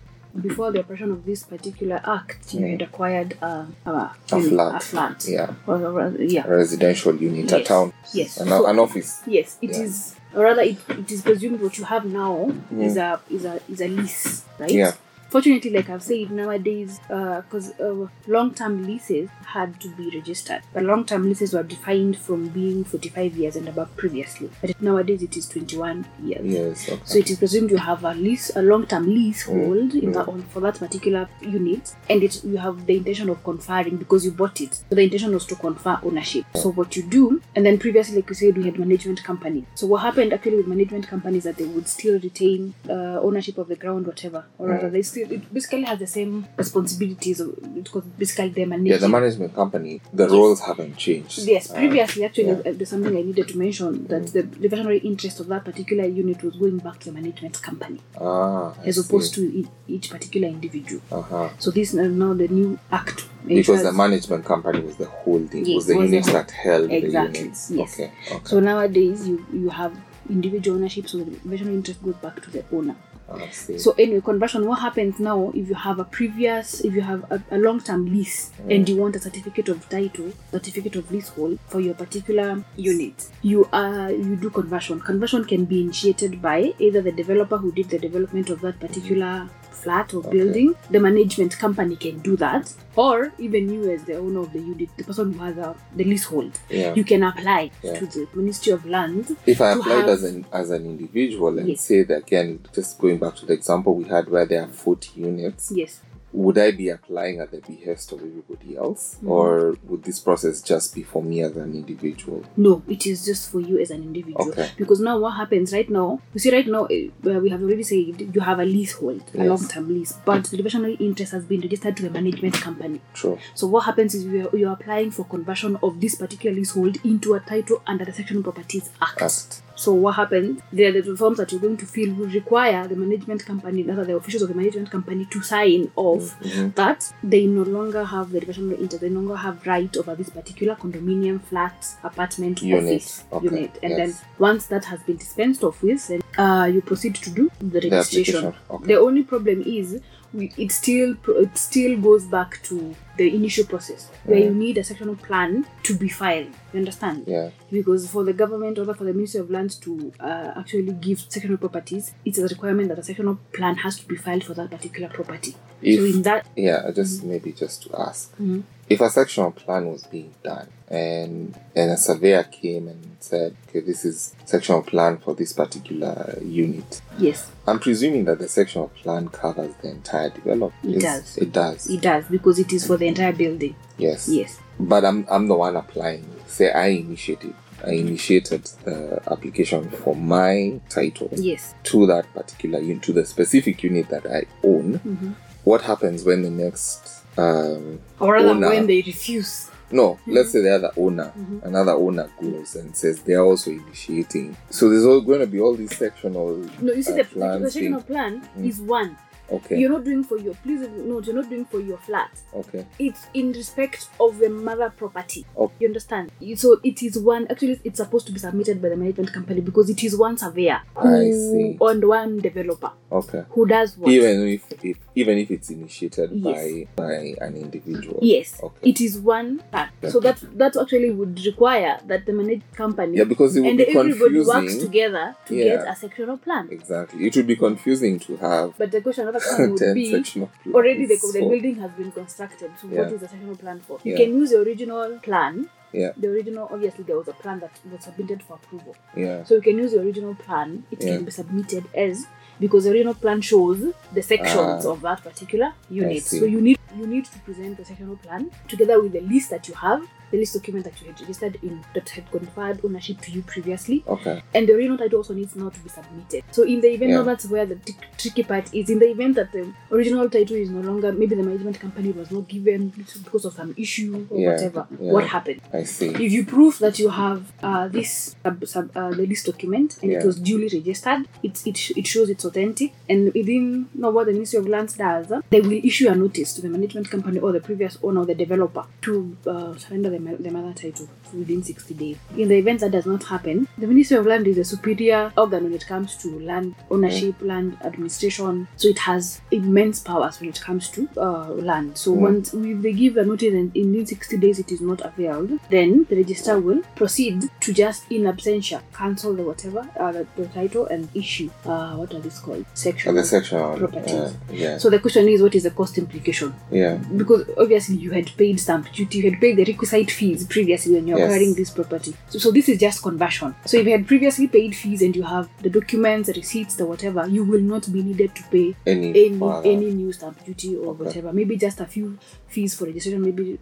[0.48, 2.70] Before the operation of this particular act, you Mm.
[2.72, 5.18] had acquired uh, a, a unit, flat A flat.
[5.36, 6.44] yeah Or, or, yeah.
[6.46, 8.30] a residential unit a town Yes.
[8.40, 9.94] an, So- an office Yes, it is.
[10.16, 10.38] Yeah.
[10.38, 12.52] Or rather, it, it is presumed what you have now
[12.86, 14.70] is a is a is a lease, right?
[14.80, 14.92] Yeah.
[15.34, 21.24] Fortunately, like I've said, nowadays, because uh, long-term leases had to be registered, but long-term
[21.24, 24.48] leases were defined from being 45 years and above previously.
[24.60, 26.46] But nowadays, it is 21 years.
[26.46, 27.02] yes okay.
[27.04, 30.14] So it is presumed you have a lease, a long-term leasehold in Mm.
[30.14, 34.24] that on for that particular unit, and it you have the intention of conferring because
[34.24, 34.74] you bought it.
[34.88, 36.44] So the intention was to confer ownership.
[36.54, 39.64] So what you do, and then previously, like you said, we had management company.
[39.74, 43.66] So what happened actually with management companies that they would still retain uh, ownership of
[43.66, 47.40] the ground, whatever, or rather, they still it basically has the same responsibilities
[47.74, 48.90] because basically they manage.
[48.92, 50.32] yeah the management company the Yes.
[50.32, 52.52] roles haven't changed Yes, Uh, previously, actually, yeah.
[52.70, 56.42] uh, there's something I needed to mention that the reversionary interest of that particular unit
[56.42, 59.42] was going back to the management company ah as opposed to
[59.88, 61.02] each particular individual.
[61.10, 61.48] uh-huh.
[61.58, 63.18] So this is now the new act.
[63.46, 66.90] because the management company was the holding Yes, was the was the units that held
[66.90, 67.92] Exactly, the units yes.
[67.94, 69.92] okay okay So nowadays you you have
[70.28, 72.96] individual ownership, so the reversionary interest goes back to the owner.
[73.26, 74.66] Oh, so anyway, conversion.
[74.66, 78.50] What happens now if you have a previous, if you have a, a long-term lease
[78.68, 83.66] and you want a certificate of title, certificate of leasehold for your particular unit, you
[83.72, 85.00] are you do conversion.
[85.00, 89.48] Conversion can be initiated by either the developer who did the development of that particular
[89.74, 94.40] flat or building, the management company can do that, or even you as the owner
[94.40, 97.98] of the unit, the person who has a, the leasehold, yeah you can apply Yeah.
[97.98, 101.68] to the Ministry of Land if I applied have- as an as an individual and
[101.68, 101.80] Yes.
[101.82, 105.10] say that again, just going back to the example we had where there are forty
[105.20, 106.00] units, Yes.
[106.34, 109.30] Would I be applying at the behest of everybody else, Mhm.
[109.30, 112.42] or would this process just be for me as an individual?
[112.56, 114.48] No, it is just for you as an individual.
[114.48, 114.68] Okay.
[114.76, 118.34] Because now what happens right now, you see, right now, uh, we have already said
[118.34, 121.96] you have a leasehold, a long term lease, but the reversionary interest has been registered
[121.96, 123.00] to the management company.
[123.14, 123.38] True.
[123.54, 126.96] So what happens is you are, you are applying for conversion of this particular leasehold
[127.04, 129.22] into a title under the Section Properties Act.
[129.22, 129.62] Act.
[129.76, 130.60] So what happens?
[130.72, 133.98] There are the forms that you're going to fill will require the management company, that
[133.98, 138.04] are the officials of the management company, to sign off proof that they no longer
[138.04, 142.62] have the reversionary interest, they no longer have right over this particular condominium, flat, apartment,
[142.62, 142.84] Unit.
[142.84, 143.78] office Okay, unit.
[143.82, 143.98] And yes.
[143.98, 147.80] then once that has been dispensed of with, then uh, you proceed to do the
[147.80, 148.36] registration.
[148.36, 148.86] application, okay.
[148.86, 150.00] The only problem is
[150.34, 154.84] we, it still it still goes back to the initial process where you need a
[154.84, 156.48] sectional plan to be filed.
[156.72, 157.24] You understand?
[157.26, 157.50] Yeah.
[157.70, 161.56] Because for the government or for the Ministry of Lands to uh, actually give sectional
[161.58, 165.08] properties, it's a requirement that a sectional plan has to be filed for that particular
[165.08, 165.52] property.
[165.82, 168.62] so in that, Yeah, just maybe just to ask Mhm.
[168.88, 173.80] If a sectional plan was being done and and a surveyor came and said, okay,
[173.80, 177.00] this is sectional plan for this particular unit.
[177.18, 180.96] yes, I'm presuming that the sectional plan covers the entire development.
[180.96, 181.36] It does.
[181.38, 181.88] It does.
[181.88, 183.74] it does because it is for the entire building.
[183.98, 184.28] yes.
[184.28, 184.58] Yes.
[184.78, 186.28] But I'm I'm the one applying.
[186.46, 187.54] Say I initiated.
[187.86, 191.74] I initiated the application for my title Yes.
[191.84, 194.94] to that particular unit, to the specific unit that I own.
[195.00, 195.32] Mm-hmm.
[195.64, 199.70] What happens when the next um, Or rather, owner- when they refuse.
[199.90, 201.62] No, let's say the other owner, Mhm.
[201.64, 204.56] another owner goes and says they are also initiating.
[204.70, 206.56] So there's all going to be all these sectional.
[206.80, 208.66] No, you see, uh, the, the, plans the sectional plan Mm.
[208.68, 209.16] is one.
[209.54, 209.78] Okay.
[209.78, 210.54] You're not doing for your.
[210.62, 212.30] Please note, you're not doing for your flat.
[212.54, 212.86] okay.
[212.98, 215.44] It's in respect of the mother property.
[215.56, 215.74] Okay.
[215.80, 216.30] You understand?
[216.56, 217.46] So it is one.
[217.50, 220.80] Actually, it's supposed to be submitted by the management company because it is one surveyor
[220.96, 221.78] who, I see.
[221.80, 223.44] and one developer Okay.
[223.50, 224.10] who does what.
[224.10, 226.56] Even if, if even if it's initiated Yes.
[226.96, 227.14] by by
[227.46, 228.18] an individual.
[228.22, 228.90] Yes, Okay.
[228.90, 229.88] it is one plan.
[230.10, 233.78] So that that actually would require that the managed company Yeah, because it would and
[233.78, 235.64] be everybody works together to Yeah.
[235.76, 236.68] get a sectional plan.
[236.70, 237.26] Exactly.
[237.26, 240.24] It would be confusing to have But the question, another question would be
[240.72, 242.70] already the, the building has been constructed.
[242.80, 243.14] So what Yeah.
[243.14, 243.98] is the sectional plan for?
[244.04, 245.68] You can use the original plan.
[245.92, 246.10] Yeah.
[246.16, 248.96] The original, obviously, there was a plan that was submitted for approval.
[249.16, 249.44] Yeah.
[249.44, 250.84] So you can use the original plan.
[250.90, 252.26] It can be submitted as
[252.58, 253.80] because the original plan shows
[254.12, 254.90] the sections Ah.
[254.92, 256.22] of that particular unit.
[256.24, 259.66] So you need you need to present the sectional plan together with the list that
[259.68, 260.02] you have,
[260.34, 264.02] the lease document that you had registered in that had conferred ownership to you previously,
[264.08, 264.42] Okay.
[264.54, 266.42] and the original title also needs now to be submitted.
[266.50, 267.22] So in the event Yeah.
[267.22, 268.90] that's where the t- tricky part is.
[268.90, 272.30] In the event that the original title is no longer, maybe the management company was
[272.32, 272.92] not given
[273.24, 274.86] because of some issue or Yeah, whatever.
[275.00, 275.12] yeah.
[275.12, 275.60] What happened?
[275.72, 276.08] I see.
[276.08, 280.10] If you prove that you have uh, this sub, sub, uh, the lease document and
[280.12, 282.92] it was duly registered, it, it, sh- it shows it's authentic.
[283.08, 286.52] And within now what the Ministry of Lands does, uh, they will issue a notice
[286.54, 290.23] to the management company or the previous owner or the developer to uh, surrender the,
[290.24, 292.16] the mother title within 60 days.
[292.36, 295.64] In the event that does not happen, the Ministry of Land is a superior organ
[295.64, 298.68] when it comes to land ownership, land administration.
[298.76, 301.96] So it has immense powers when it comes to uh, land.
[301.98, 302.20] So Mm.
[302.20, 306.06] once if they give a notice and in 60 days it is not availed, then
[306.08, 310.86] the registrar will proceed to just in absentia cancel the whatever uh, the, the title
[310.86, 313.08] and issue uh, what are these called section.
[313.16, 313.44] And the.
[313.78, 314.12] Properties.
[314.14, 314.78] Uh, yeah.
[314.78, 316.54] So the question is, what is the cost implication?
[316.70, 316.94] yeah.
[317.16, 321.06] Because obviously you had paid stamp duty, you had paid the requisite fees previously when
[321.06, 321.26] you're Yes.
[321.26, 322.14] acquiring this property.
[322.30, 323.54] So, so this is just conversion.
[323.66, 326.86] So if you had previously paid fees and you have the documents, the receipts, the
[326.86, 329.10] whatever, you will not be needed to pay Any.
[329.10, 329.40] any
[329.74, 331.04] any new stamp duty or Okay.
[331.04, 331.32] whatever.
[331.32, 333.58] Maybe just a few fees for registration, maybe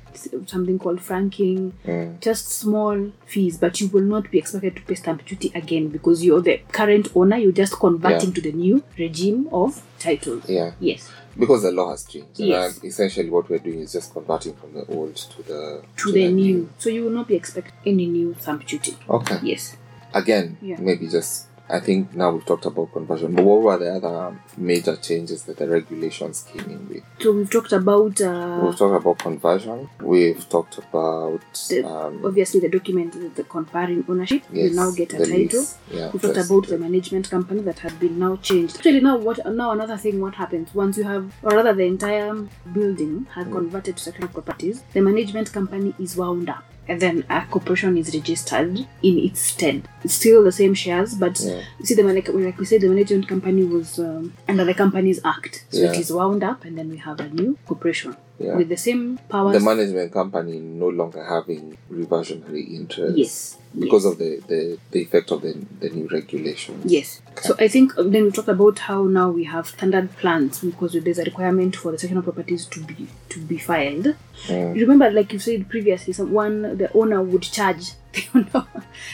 [0.46, 2.20] something called franking, Mm.
[2.20, 6.24] just small fees, but you will not be expected to pay stamp duty again because
[6.24, 7.36] you're the current owner.
[7.38, 8.34] You're just converting Yeah.
[8.34, 10.44] to the new regime of titles.
[10.48, 10.72] Yeah.
[10.80, 11.08] Yes,
[11.38, 12.38] Because the law has changed.
[12.40, 12.78] Yes.
[12.78, 16.28] uh, essentially, what we're doing is just converting from the old to the to the
[16.30, 16.68] new.
[16.78, 18.96] So you will not be expecting any new stamp duty.
[19.08, 19.38] Okay.
[19.42, 19.76] Yes.
[20.14, 20.76] Again, Yeah.
[20.78, 21.46] maybe just.
[21.68, 25.56] I think now we've talked about conversion, but what were the other major changes that
[25.56, 27.02] the regulations came in with?
[27.18, 29.88] So we've talked about uh, We've talked about conversion.
[30.00, 34.42] We've talked about the, um, obviously the document, the conferring ownership.
[34.52, 35.64] yes, you now get a title.
[35.90, 38.76] Yeah, We talked about the management company that had been now changed.
[38.76, 39.38] Actually, now what?
[39.46, 40.20] Now another thing.
[40.20, 42.34] What happens once you have, or rather, the entire
[42.72, 43.52] building had Mm.
[43.52, 44.82] converted to sectional properties?
[44.92, 49.88] The management company is wound up, and then a corporation is registered in its stead.
[50.04, 51.60] It's still the same shares, but Yeah.
[51.78, 55.20] you see, the like, like we said, the management company was um, under the Companies
[55.24, 56.00] Act, so it Yeah.
[56.00, 58.56] is wound up, and then we have a new corporation Yeah.
[58.56, 59.54] with the same powers.
[59.54, 63.16] the management company no longer having reversionary interest.
[63.16, 64.12] yes, Because yes.
[64.12, 66.80] of the, the, the effect of the, the new regulation.
[66.84, 67.20] Yes.
[67.42, 70.92] So I think um, then we talked about how now we have standard plans because
[70.92, 74.14] there's a requirement for the sectional properties to be to be filed.
[74.46, 74.74] Mm.
[74.74, 78.52] Remember, like you said previously, someone the owner would charge they don't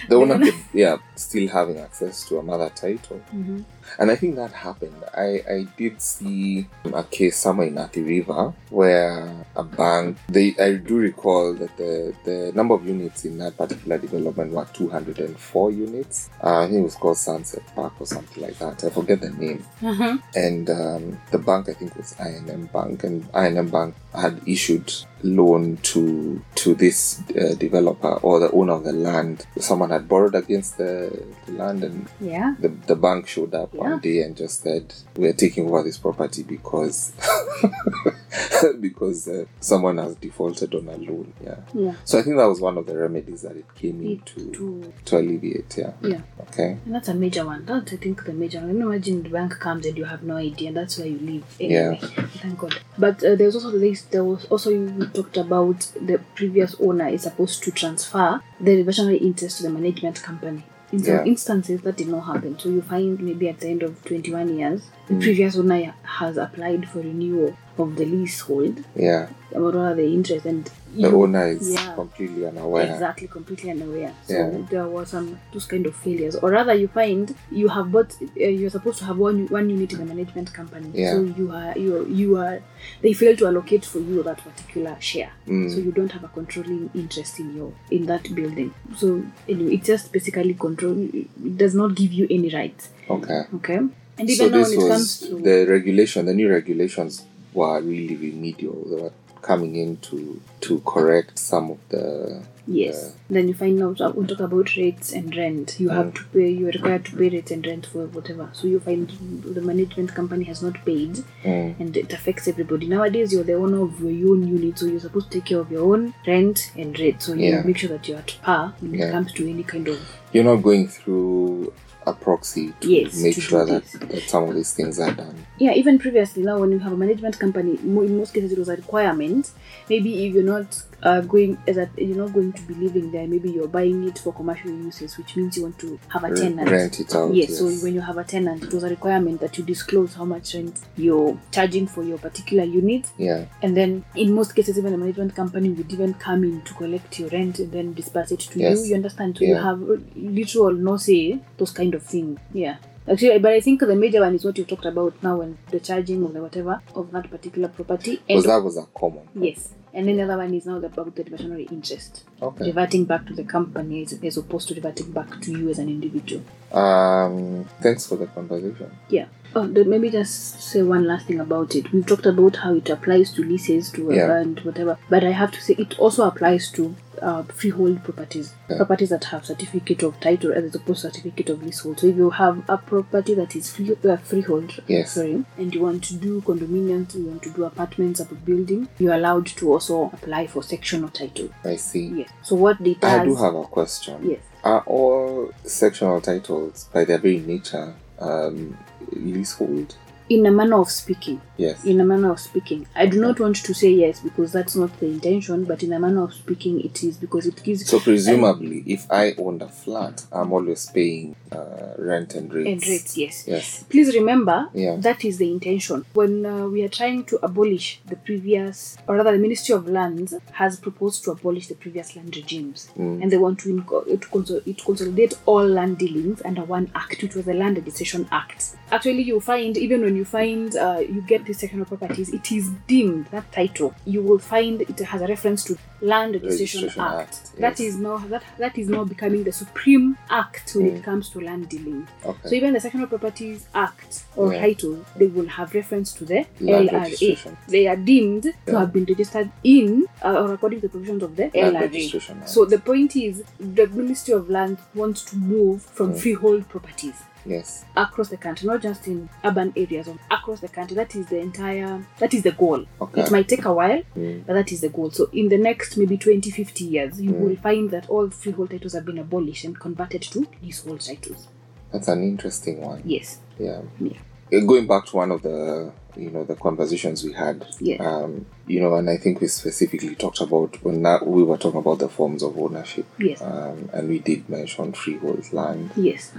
[0.09, 3.21] the owner could, yeah, still having access to another title.
[3.35, 3.65] Mhm.
[3.99, 5.03] And I think that happened.
[5.17, 10.75] I, I did see a case somewhere in Athi River where a bank, they I
[10.75, 16.31] do recall that the, the number of units in that particular development were 204 units.
[16.43, 18.83] Uh, I think it was called Sunset Park or something like that.
[18.85, 19.65] I forget the name.
[19.81, 20.23] Mhm.
[20.35, 24.93] And um, the bank, I think, was I&M Bank, and I&M Bank had issued
[25.23, 29.47] loan to to this uh, developer or the owner of the land.
[29.59, 32.55] Someone had borrowed against the, the land, and Yeah.
[32.61, 33.81] the, the bank showed up Yeah.
[33.81, 37.13] one day and just said, "We're taking over this property because
[38.81, 41.57] because uh, someone has defaulted on a loan." Yeah.
[41.75, 41.95] Yeah.
[42.05, 44.51] So I think that was one of the remedies that it came in It to
[44.53, 45.77] to to alleviate.
[45.77, 45.93] Yeah.
[46.03, 46.21] yeah.
[46.43, 46.79] Okay.
[46.85, 47.65] And that's a major one.
[47.65, 48.71] That's I think the major one.
[48.71, 51.45] Imagine the bank comes and you have no idea, and that's where you live.
[51.61, 51.99] Anyway,
[52.41, 52.79] thank God.
[52.97, 53.98] But uh, there was also this.
[54.11, 59.19] There was also you talked about the previous owner is supposed to transfer the reversionary
[59.19, 60.65] interest to the management company.
[60.91, 61.25] In some Yeah.
[61.25, 62.59] instances, that did not happen.
[62.59, 65.21] So you find maybe at the end of twenty-one years, the Mm.
[65.23, 69.29] previous owner has applied for renewal of the leasehold, Yeah.
[69.53, 70.65] or rather the interest, and
[70.95, 71.95] The you- owner is Yeah.
[71.95, 72.91] completely unaware.
[72.93, 74.13] Exactly, completely unaware.
[74.27, 74.59] So Yeah.
[74.71, 78.15] there were some those kind of failures, or rather, you find you have bought.
[78.23, 80.89] Uh, you're supposed to have one one unit in the management company.
[80.95, 81.13] Yeah.
[81.13, 82.61] So you are you are, you are
[83.03, 85.31] they fail to allocate for you that particular share.
[85.47, 85.71] Mm.
[85.73, 88.73] So you don't have a controlling interest in your in that building.
[88.97, 90.97] So anyway, it just basically control.
[91.13, 92.89] It does not give you any rights.
[93.11, 93.43] Okay.
[93.57, 93.77] Okay.
[94.21, 96.27] And so even now this when it was comes to the regulation.
[96.27, 97.23] The new regulations
[97.59, 98.79] were really remedial.
[98.91, 103.15] They were coming in to to correct some of the Yes.
[103.31, 105.77] Then you find out uh, we talk about rates and rent.
[105.81, 106.15] You have Mm.
[106.17, 106.49] to pay.
[106.59, 108.51] You are required to pay rates and rent for whatever.
[108.53, 109.09] So you find
[109.57, 112.87] the management company has not paid, Mm, and it affects everybody.
[112.87, 115.73] Nowadays, you're the owner of your own unit, so you're supposed to take care of
[115.73, 117.23] your own rent and rate.
[117.23, 119.99] So you make sure that you're at par when it comes to any kind of
[120.33, 121.73] you're not going through
[122.07, 125.47] a proxy to Yes, make to sure that, that some of these things are done.
[125.59, 125.73] Yeah.
[125.73, 128.77] Even previously, now when you have a management company, in most cases it was a
[128.77, 129.51] requirement.
[129.89, 133.27] Maybe if you're not uh, going as a, you're not going to be living there,
[133.27, 136.71] maybe you're buying it for commercial uses, which means you want to have a tenant.
[136.71, 137.33] Rent it out.
[137.35, 140.25] Yes, so when you have a tenant, it was a requirement that you disclose how
[140.25, 143.07] much rent you're charging for your particular unit.
[143.17, 146.75] yeah, And then, in most cases, even the management company would even come in to
[146.75, 148.81] collect your rent and then disperse it to Yes.
[148.83, 148.91] you.
[148.91, 149.39] You understand?
[149.39, 149.81] So you have
[150.17, 152.39] literal no say, those kind of things.
[152.53, 152.77] Yeah.
[153.11, 155.81] Actually, but I think the major one is what you talked about now and the
[155.81, 158.17] charging of the whatever of that particular property.
[158.29, 159.29] And because that was a common.
[159.35, 159.71] yes.
[159.95, 162.67] And then the other one is now about the reversionary interest, Okay.
[162.67, 165.89] reverting back to the company as, as opposed to reverting back to you as an
[165.89, 166.43] individual.
[166.73, 167.65] Um.
[167.81, 168.91] Thanks for the conversation.
[169.09, 169.27] Yeah.
[169.59, 171.91] Oh, maybe just say one last thing about it.
[171.93, 174.37] We've talked about how it applies to leases, to Yeah.
[174.39, 178.77] and whatever, but I have to say it also applies to uh, freehold properties, Yeah.
[178.77, 181.99] properties that have certificate of title as opposed to certificate of leasehold.
[181.99, 185.15] So if you have a property that is free, uh, freehold, Yes.
[185.15, 188.87] sorry, and you want to do condominiums, you want to do apartments of a building,
[189.01, 191.49] you're allowed to also apply for sectional title.
[191.65, 192.07] I see.
[192.19, 192.29] Yes.
[192.45, 192.95] So what does?
[193.03, 194.31] I do have a question.
[194.31, 194.41] Yes.
[194.63, 198.79] Are all sectional titles, by their very nature, um,
[199.13, 199.97] leasehold?
[200.29, 201.41] In a manner of speaking.
[201.57, 201.85] Yes.
[201.85, 202.87] in a manner of speaking.
[202.95, 205.99] I do not want to say yes because that's not the intention, but in a
[205.99, 210.25] manner of speaking, it is because it gives So presumably, if I owned a flat,
[210.31, 212.69] I'm always paying uh, rent and rates.
[212.85, 213.17] and rates.
[213.19, 213.45] Yes.
[213.49, 213.85] Yes.
[213.89, 214.99] Please remember Yeah.
[215.01, 216.05] that is the intention.
[216.15, 220.35] When uh, we are trying to abolish the previous, or rather, the Ministry of Lands
[220.53, 223.21] has proposed to abolish the previous land regimes, Mm.
[223.23, 227.21] and they want to, inco- to, consol- to consolidate all land dealings under one act,
[227.21, 228.77] which was the Land Registration Act.
[228.93, 232.67] Actually, you find even when you find uh, you get these sectional properties, it is
[232.87, 233.91] deemed that title.
[234.15, 237.35] You will find it has a reference to Land Registration, Registration Act.
[237.35, 237.81] Act, yes.
[237.81, 240.97] is now that that is now becoming the supreme act when Mm.
[240.99, 242.01] it comes to land dealing.
[242.31, 242.49] Okay.
[242.49, 244.61] So even the Sectional Properties Act or Yeah.
[244.67, 247.57] title, they will have reference to the Land LRA.
[247.75, 251.37] They are deemed to have been registered in uh, or according to the provisions of
[251.37, 252.49] the Land LRA.
[252.55, 256.19] So the point is, the Ministry of Land wants to move from Mm.
[256.23, 257.85] freehold properties yes.
[257.97, 260.95] across the country, not just in urban areas, across the country.
[260.95, 262.05] That is the entire.
[262.19, 262.85] That is the goal.
[263.01, 263.23] Okay.
[263.23, 264.47] It might take a while, Mm.
[264.47, 265.11] but that is the goal.
[265.11, 267.41] So in the next maybe 20, 50 years, you Mm.
[267.41, 271.49] will find that all freehold titles have been abolished and converted to leasehold titles.
[271.93, 273.03] That's an interesting one.
[273.05, 273.39] Yes.
[273.59, 273.81] Yeah.
[273.99, 274.13] Yeah.
[274.53, 277.97] Uh, Going back to one of the you know the conversations we had, Yeah.
[278.03, 281.81] um, you know, and I think we specifically talked about when that we were talking
[281.81, 283.41] about the forms of ownership, Yes.
[283.43, 286.33] um, and we did mention freehold land Yes.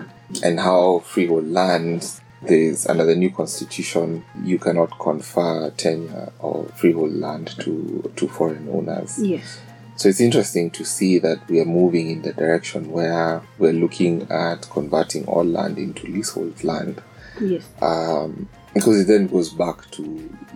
[0.44, 2.06] and how freehold land
[2.42, 8.70] there's under the new constitution you cannot confer tenure of freehold land to to foreign
[8.70, 9.20] owners.
[9.20, 9.60] Yes.
[9.98, 14.26] So it's interesting to see that we are moving in the direction where we're looking
[14.32, 17.02] at converting all land into leasehold land.
[17.42, 17.64] Yes.
[17.82, 20.04] Um, because it then goes back to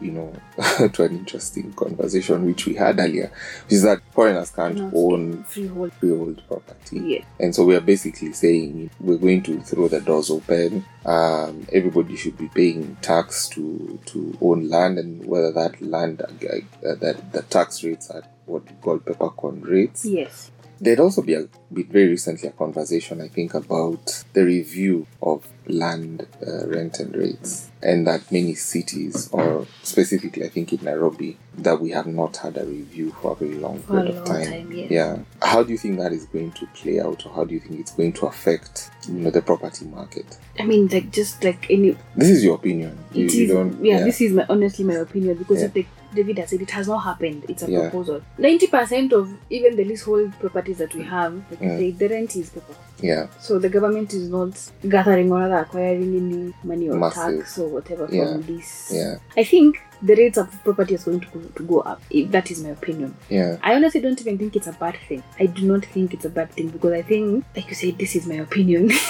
[0.02, 0.34] you know
[0.94, 3.32] to an interesting conversation which we had earlier,
[3.66, 5.94] which is that foreigners can't Not own freehold.
[5.94, 7.00] freehold property.
[7.00, 7.26] Yeah.
[7.40, 10.86] And so we are basically saying we're going to throw the doors open.
[11.06, 16.28] Um, everybody should be paying tax to to own land, and whether that land uh,
[16.28, 20.06] uh, that the tax rates are what we call peppercorn rates.
[20.06, 20.52] Yes.
[20.84, 25.48] There'd also be a, been very recently a conversation, I think, about the review of
[25.66, 31.38] land uh, rent and rates, and that many cities, or specifically, I think in Nairobi,
[31.58, 34.28] that we have not had a review for a very long For period long of
[34.28, 34.46] time.
[34.46, 34.92] time, yes.
[34.92, 35.20] Yeah.
[35.42, 37.80] How do you think that is going to play out, or how do you think
[37.80, 40.38] it's going to affect, you know, the property market?
[40.60, 41.96] I mean, like just like any.
[42.18, 42.98] This is your opinion.
[43.14, 43.86] You, It you don't.
[43.86, 45.68] yeah, This is my honestly my opinion because Yeah.
[45.68, 47.46] if the, David has said it has not happened.
[47.50, 47.82] It's a Yeah.
[47.90, 48.22] proposal.
[48.38, 51.78] Ninety percent of even the leasehold properties that we have, like Mm.
[51.80, 52.74] the, the rent is paper.
[53.02, 53.28] yeah.
[53.42, 54.52] So the government is not
[54.88, 57.40] gathering or rather acquiring any money or Massive.
[57.40, 58.32] tax or whatever Yeah.
[58.34, 58.92] from this.
[58.94, 59.16] Yeah.
[59.36, 62.02] I think the rates of property is going to go, to go up.
[62.10, 63.16] If that is my opinion.
[63.30, 63.58] Yeah.
[63.62, 65.24] I honestly don't even think it's a bad thing.
[65.40, 68.16] I do not think it's a bad thing because I think, like you said, this
[68.16, 68.92] is my opinion.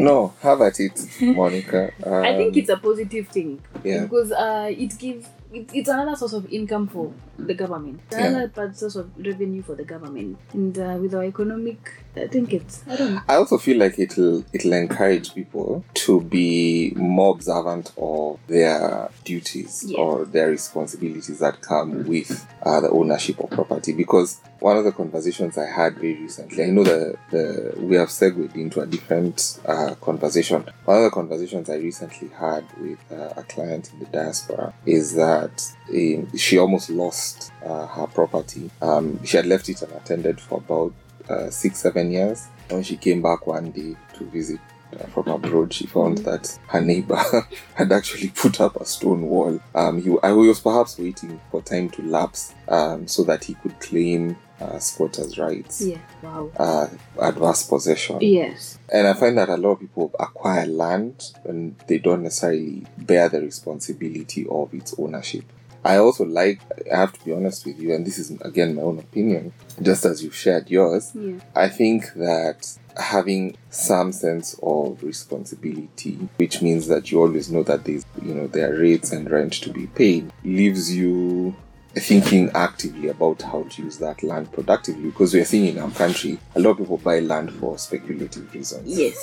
[0.00, 1.92] No, have at it, Monica.
[2.04, 4.02] Um, I think it's a positive thing yeah.
[4.02, 8.26] because uh, it gives it, it's another source of income for the government, Yeah.
[8.26, 12.52] another part source of revenue for the government, and uh, with our economic, I think
[12.52, 13.20] it's I don't know.
[13.28, 19.84] I also feel like it'll it'll encourage people to be more observant of their duties
[19.86, 19.98] Yeah.
[19.98, 23.92] or their responsibilities that come with uh, the ownership of property.
[23.92, 28.10] Because one of the conversations I had very recently, I know that the we have
[28.10, 30.64] segued into a different uh, conversation.
[30.84, 35.14] One of the conversations I recently had with uh, a client in the diaspora is
[35.14, 38.70] that um, she almost lost uh, her property.
[38.82, 40.92] Um, she had left it unattended for about
[41.28, 42.46] uh, six, seven years.
[42.68, 44.60] When she came back one day to visit
[44.92, 46.24] uh, from abroad, she found Mhm.
[46.24, 47.20] that her neighbor
[47.74, 49.58] had actually put up a stone wall.
[49.74, 53.78] Um, he, I was perhaps waiting for time to lapse um, so that he could
[53.80, 55.98] claim uh, squatters' rights, Yeah.
[56.22, 56.50] Wow.
[56.58, 56.88] uh,
[57.20, 58.18] adverse possession.
[58.20, 58.78] Yes.
[58.92, 63.28] And I find that a lot of people acquire land and they don't necessarily bear
[63.28, 65.44] the responsibility of its ownership.
[65.82, 66.60] I also like,
[66.92, 70.04] I have to be honest with you, and this is again my own opinion, just
[70.04, 71.10] as you shared yours.
[71.14, 71.36] Yeah.
[71.56, 77.84] I think that having some sense of responsibility, which means that you always know that
[77.84, 81.56] there's, you know, there are rates and rent to be paid, leaves you
[81.96, 86.38] thinking actively about how to use that land productively because we're seeing in our country
[86.54, 88.86] a lot of people buy land for speculative reasons.
[88.86, 89.16] Yes.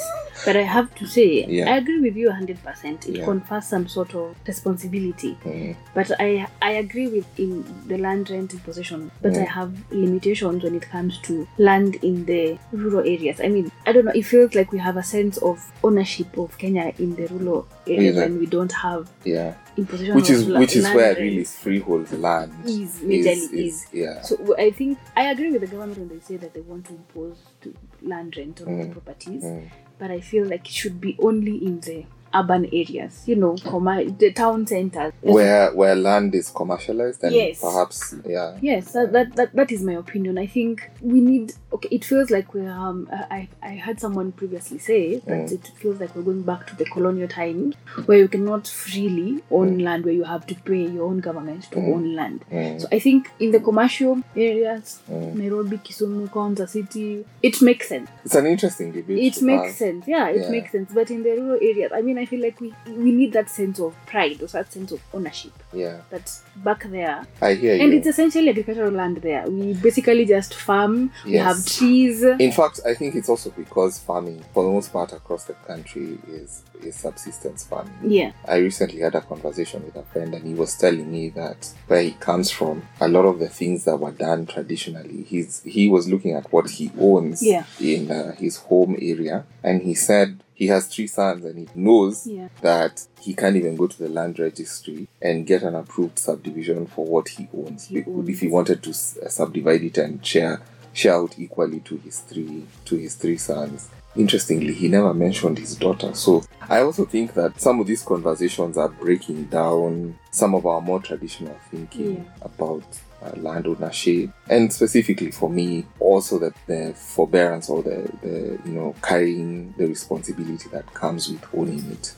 [0.46, 1.74] But I have to say, Yeah.
[1.74, 3.08] I agree with you 100%.
[3.08, 3.26] It Yeah.
[3.26, 5.38] confers some sort of responsibility.
[5.46, 9.42] Mm, But I I agree with in the land rent possession, but Mm.
[9.42, 13.40] I have limitations when it comes to land in the rural areas.
[13.40, 14.12] I mean, I don't know.
[14.14, 18.16] It feels like we have a sense of ownership of Kenya in the rural areas,
[18.16, 18.24] Yeah.
[18.24, 19.56] and we don't have yeah.
[19.76, 23.86] Which of is which is where really freehold land is majorly is.
[23.94, 24.22] yeah.
[24.22, 26.94] So i think I agree with the government when they say that they want to
[26.94, 28.92] impose to land rent on the Mm.
[28.92, 29.70] properties, Mm,
[30.00, 34.06] but I feel like it should be only in the urban areas, you know, comma-
[34.06, 35.14] the town centers.
[35.22, 37.62] Where where land is commercialized and Yes.
[37.62, 38.58] perhaps yeah.
[38.62, 40.38] Yes, that, that, that, that is my opinion.
[40.38, 41.54] I think we need.
[41.74, 42.70] Okay, it feels like we're.
[42.72, 45.52] Um, I I heard someone previously say that Mm.
[45.52, 47.74] it feels like we're going back to the colonial time,
[48.06, 51.78] where you cannot freely own land, where you have to pay your own government to
[51.78, 51.94] Mm.
[51.94, 52.46] own land.
[52.52, 55.36] Mm, So I think in the commercial areas, mm.
[55.36, 58.10] Nairobi, Kisumu, Kwanza City, it makes sense.
[58.26, 59.20] It's an interesting debate.
[59.38, 59.76] It makes have.
[59.76, 60.08] sense.
[60.08, 60.50] Yeah, it Yeah.
[60.52, 60.92] makes sense.
[60.94, 63.80] But in the rural areas, I mean, I feel like we we need that sense
[63.80, 65.52] of pride or that sense of ownership.
[65.74, 67.84] Yeah, That back there, I hear you.
[67.84, 69.48] and it's essentially agricultural land there.
[69.50, 71.12] We basically just farm.
[71.26, 72.24] We have trees.
[72.24, 76.18] In fact, I think it's also because farming, for the most part across the country,
[76.28, 77.94] is is subsistence farming.
[78.04, 78.32] Yeah.
[78.48, 82.02] I recently had a conversation with a friend, and he was telling me that where
[82.04, 86.08] he comes from, a lot of the things that were done traditionally, he's he was
[86.08, 87.66] looking at what he owns Yeah.
[87.80, 92.26] in uh, his home area, and he said he has three sons, and he knows
[92.26, 92.48] Yeah.
[92.62, 97.06] that he can't even go to the land registry and get an approved subdivision for
[97.06, 97.86] what he owns.
[97.86, 98.28] He If- owns.
[98.28, 100.62] If he wanted to uh, subdivide it and share
[100.94, 103.88] share out equally to his three to his three sons.
[104.16, 106.12] Interestingly, he never mentioned his daughter.
[106.16, 110.82] So I also think that some of these conversations are breaking down some of our
[110.82, 112.32] more traditional thinking Yeah.
[112.42, 112.84] about
[113.24, 118.72] uh, land ownership, and specifically for me, also that the forbearance or the, the you
[118.74, 122.14] know carrying the responsibility that comes with owning it.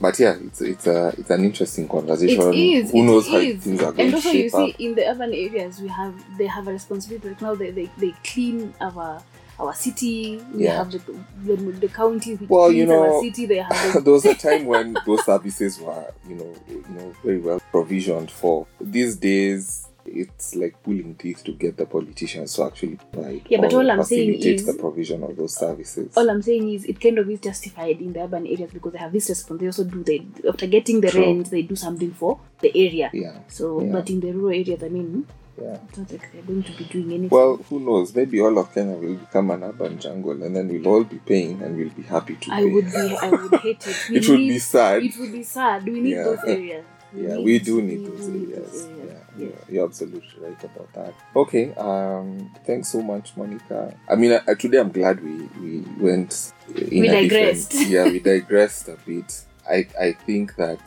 [0.00, 2.40] but yeah, it's it's a it's an interesting conversation.
[2.52, 2.90] It is.
[2.90, 3.62] Who it knows how is.
[3.62, 4.80] things are going And to also, you see, up?
[4.80, 7.36] in the urban areas, we have they have a responsibility.
[7.44, 9.22] Now, they, they, they clean our
[9.58, 10.42] our city.
[10.54, 10.76] We Yeah.
[10.78, 10.98] have the
[11.44, 13.44] the, the county which Well, you our know, city.
[13.46, 17.14] They have the, there was a time when those services were, you know, you know,
[17.22, 18.66] very well provisioned for.
[18.80, 23.42] These days, it's like pulling teeth to get the politicians to actually provide.
[23.48, 26.12] Yeah, but all I'm saying is- the provision of those services.
[26.16, 28.98] all I'm saying is it kind of is justified in the urban areas because they
[28.98, 29.60] have this response.
[29.60, 31.24] They also do they after getting the True.
[31.24, 33.10] rent, they do something for the area.
[33.12, 33.92] yeah, So, Yeah.
[33.92, 35.26] but in the rural areas, I mean,
[35.60, 35.78] yeah.
[35.88, 37.28] it's not like they're going to be doing anything.
[37.30, 38.14] Well, who knows?
[38.14, 41.60] Maybe all of Kenya will become an urban jungle, and then we'll all be paying,
[41.62, 42.66] and we'll be happy to I pay.
[42.72, 43.96] would be, I would hate it.
[44.10, 45.02] We it would be sad.
[45.04, 45.84] It would be sad.
[45.84, 46.24] We need Yeah.
[46.24, 46.84] those areas.
[47.14, 48.72] Yeah, we do need to those do need areas.
[48.72, 49.14] those Yeah, areas.
[49.38, 49.54] yeah, Yeah.
[49.68, 51.14] you're absolutely right about that.
[51.36, 53.94] Okay, um, thanks so much, Monica.
[54.08, 56.52] I mean, uh, today I'm glad we we went.
[56.76, 57.74] In We a digressed.
[57.88, 59.44] yeah, we digressed a bit.
[59.68, 60.80] I, I think that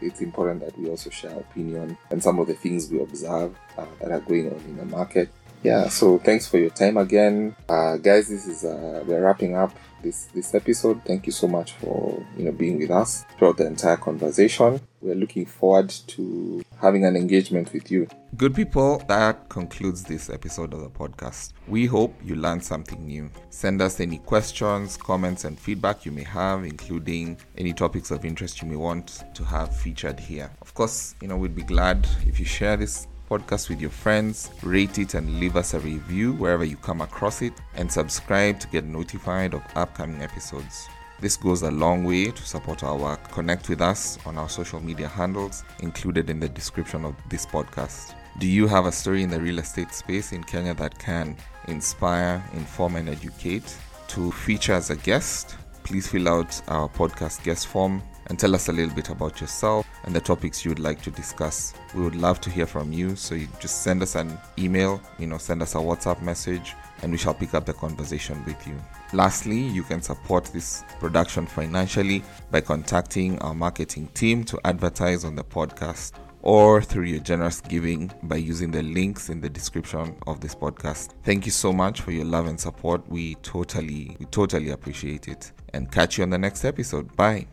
[0.00, 3.84] it's important that we also share opinion and some of the things we observe uh,
[4.00, 5.28] that are going on in the market.
[5.62, 8.28] Yeah, so thanks for your time again, uh, guys.
[8.28, 9.72] This is uh, we're wrapping up
[10.02, 11.02] this this episode.
[11.04, 14.80] Thank you so much for you know being with us throughout the entire conversation.
[15.00, 18.06] We're looking forward to having an engagement with you.
[18.36, 21.52] Good people, that concludes this episode of the podcast.
[21.68, 23.30] We hope you learned something new.
[23.50, 28.62] Send us any questions, comments, and feedback you may have, including any topics of interest
[28.62, 30.50] you may want to have featured here.
[30.62, 34.50] Of course, you know, we'd be glad if you share this podcast with your friends,
[34.64, 38.66] rate it and leave us a review wherever you come across it, and subscribe to
[38.68, 40.88] get notified of upcoming episodes.
[41.20, 43.30] This goes a long way to support our work.
[43.30, 48.14] Connect with us on our social media handles included in the description of this podcast.
[48.40, 51.36] Do you have a story in the real estate space in Kenya that can
[51.68, 53.76] inspire, inform, and educate?
[54.08, 58.68] To feature as a guest, please fill out our podcast guest form and tell us
[58.68, 61.74] a little bit about yourself and the topics you would like to discuss.
[61.94, 65.26] We would love to hear from you, so you just send us an email, you
[65.26, 68.80] know, send us a WhatsApp message, and we shall pick up the conversation with you.
[69.12, 75.34] Lastly, you can support this production financially by contacting our marketing team to advertise on
[75.34, 76.12] the podcast
[76.42, 81.14] or through your generous giving by using the links in the description of this podcast.
[81.24, 83.06] Thank you so much for your love and support.
[83.08, 85.52] We totally we totally appreciate it.
[85.74, 87.14] And catch you on the next episode.
[87.16, 87.46] Bye.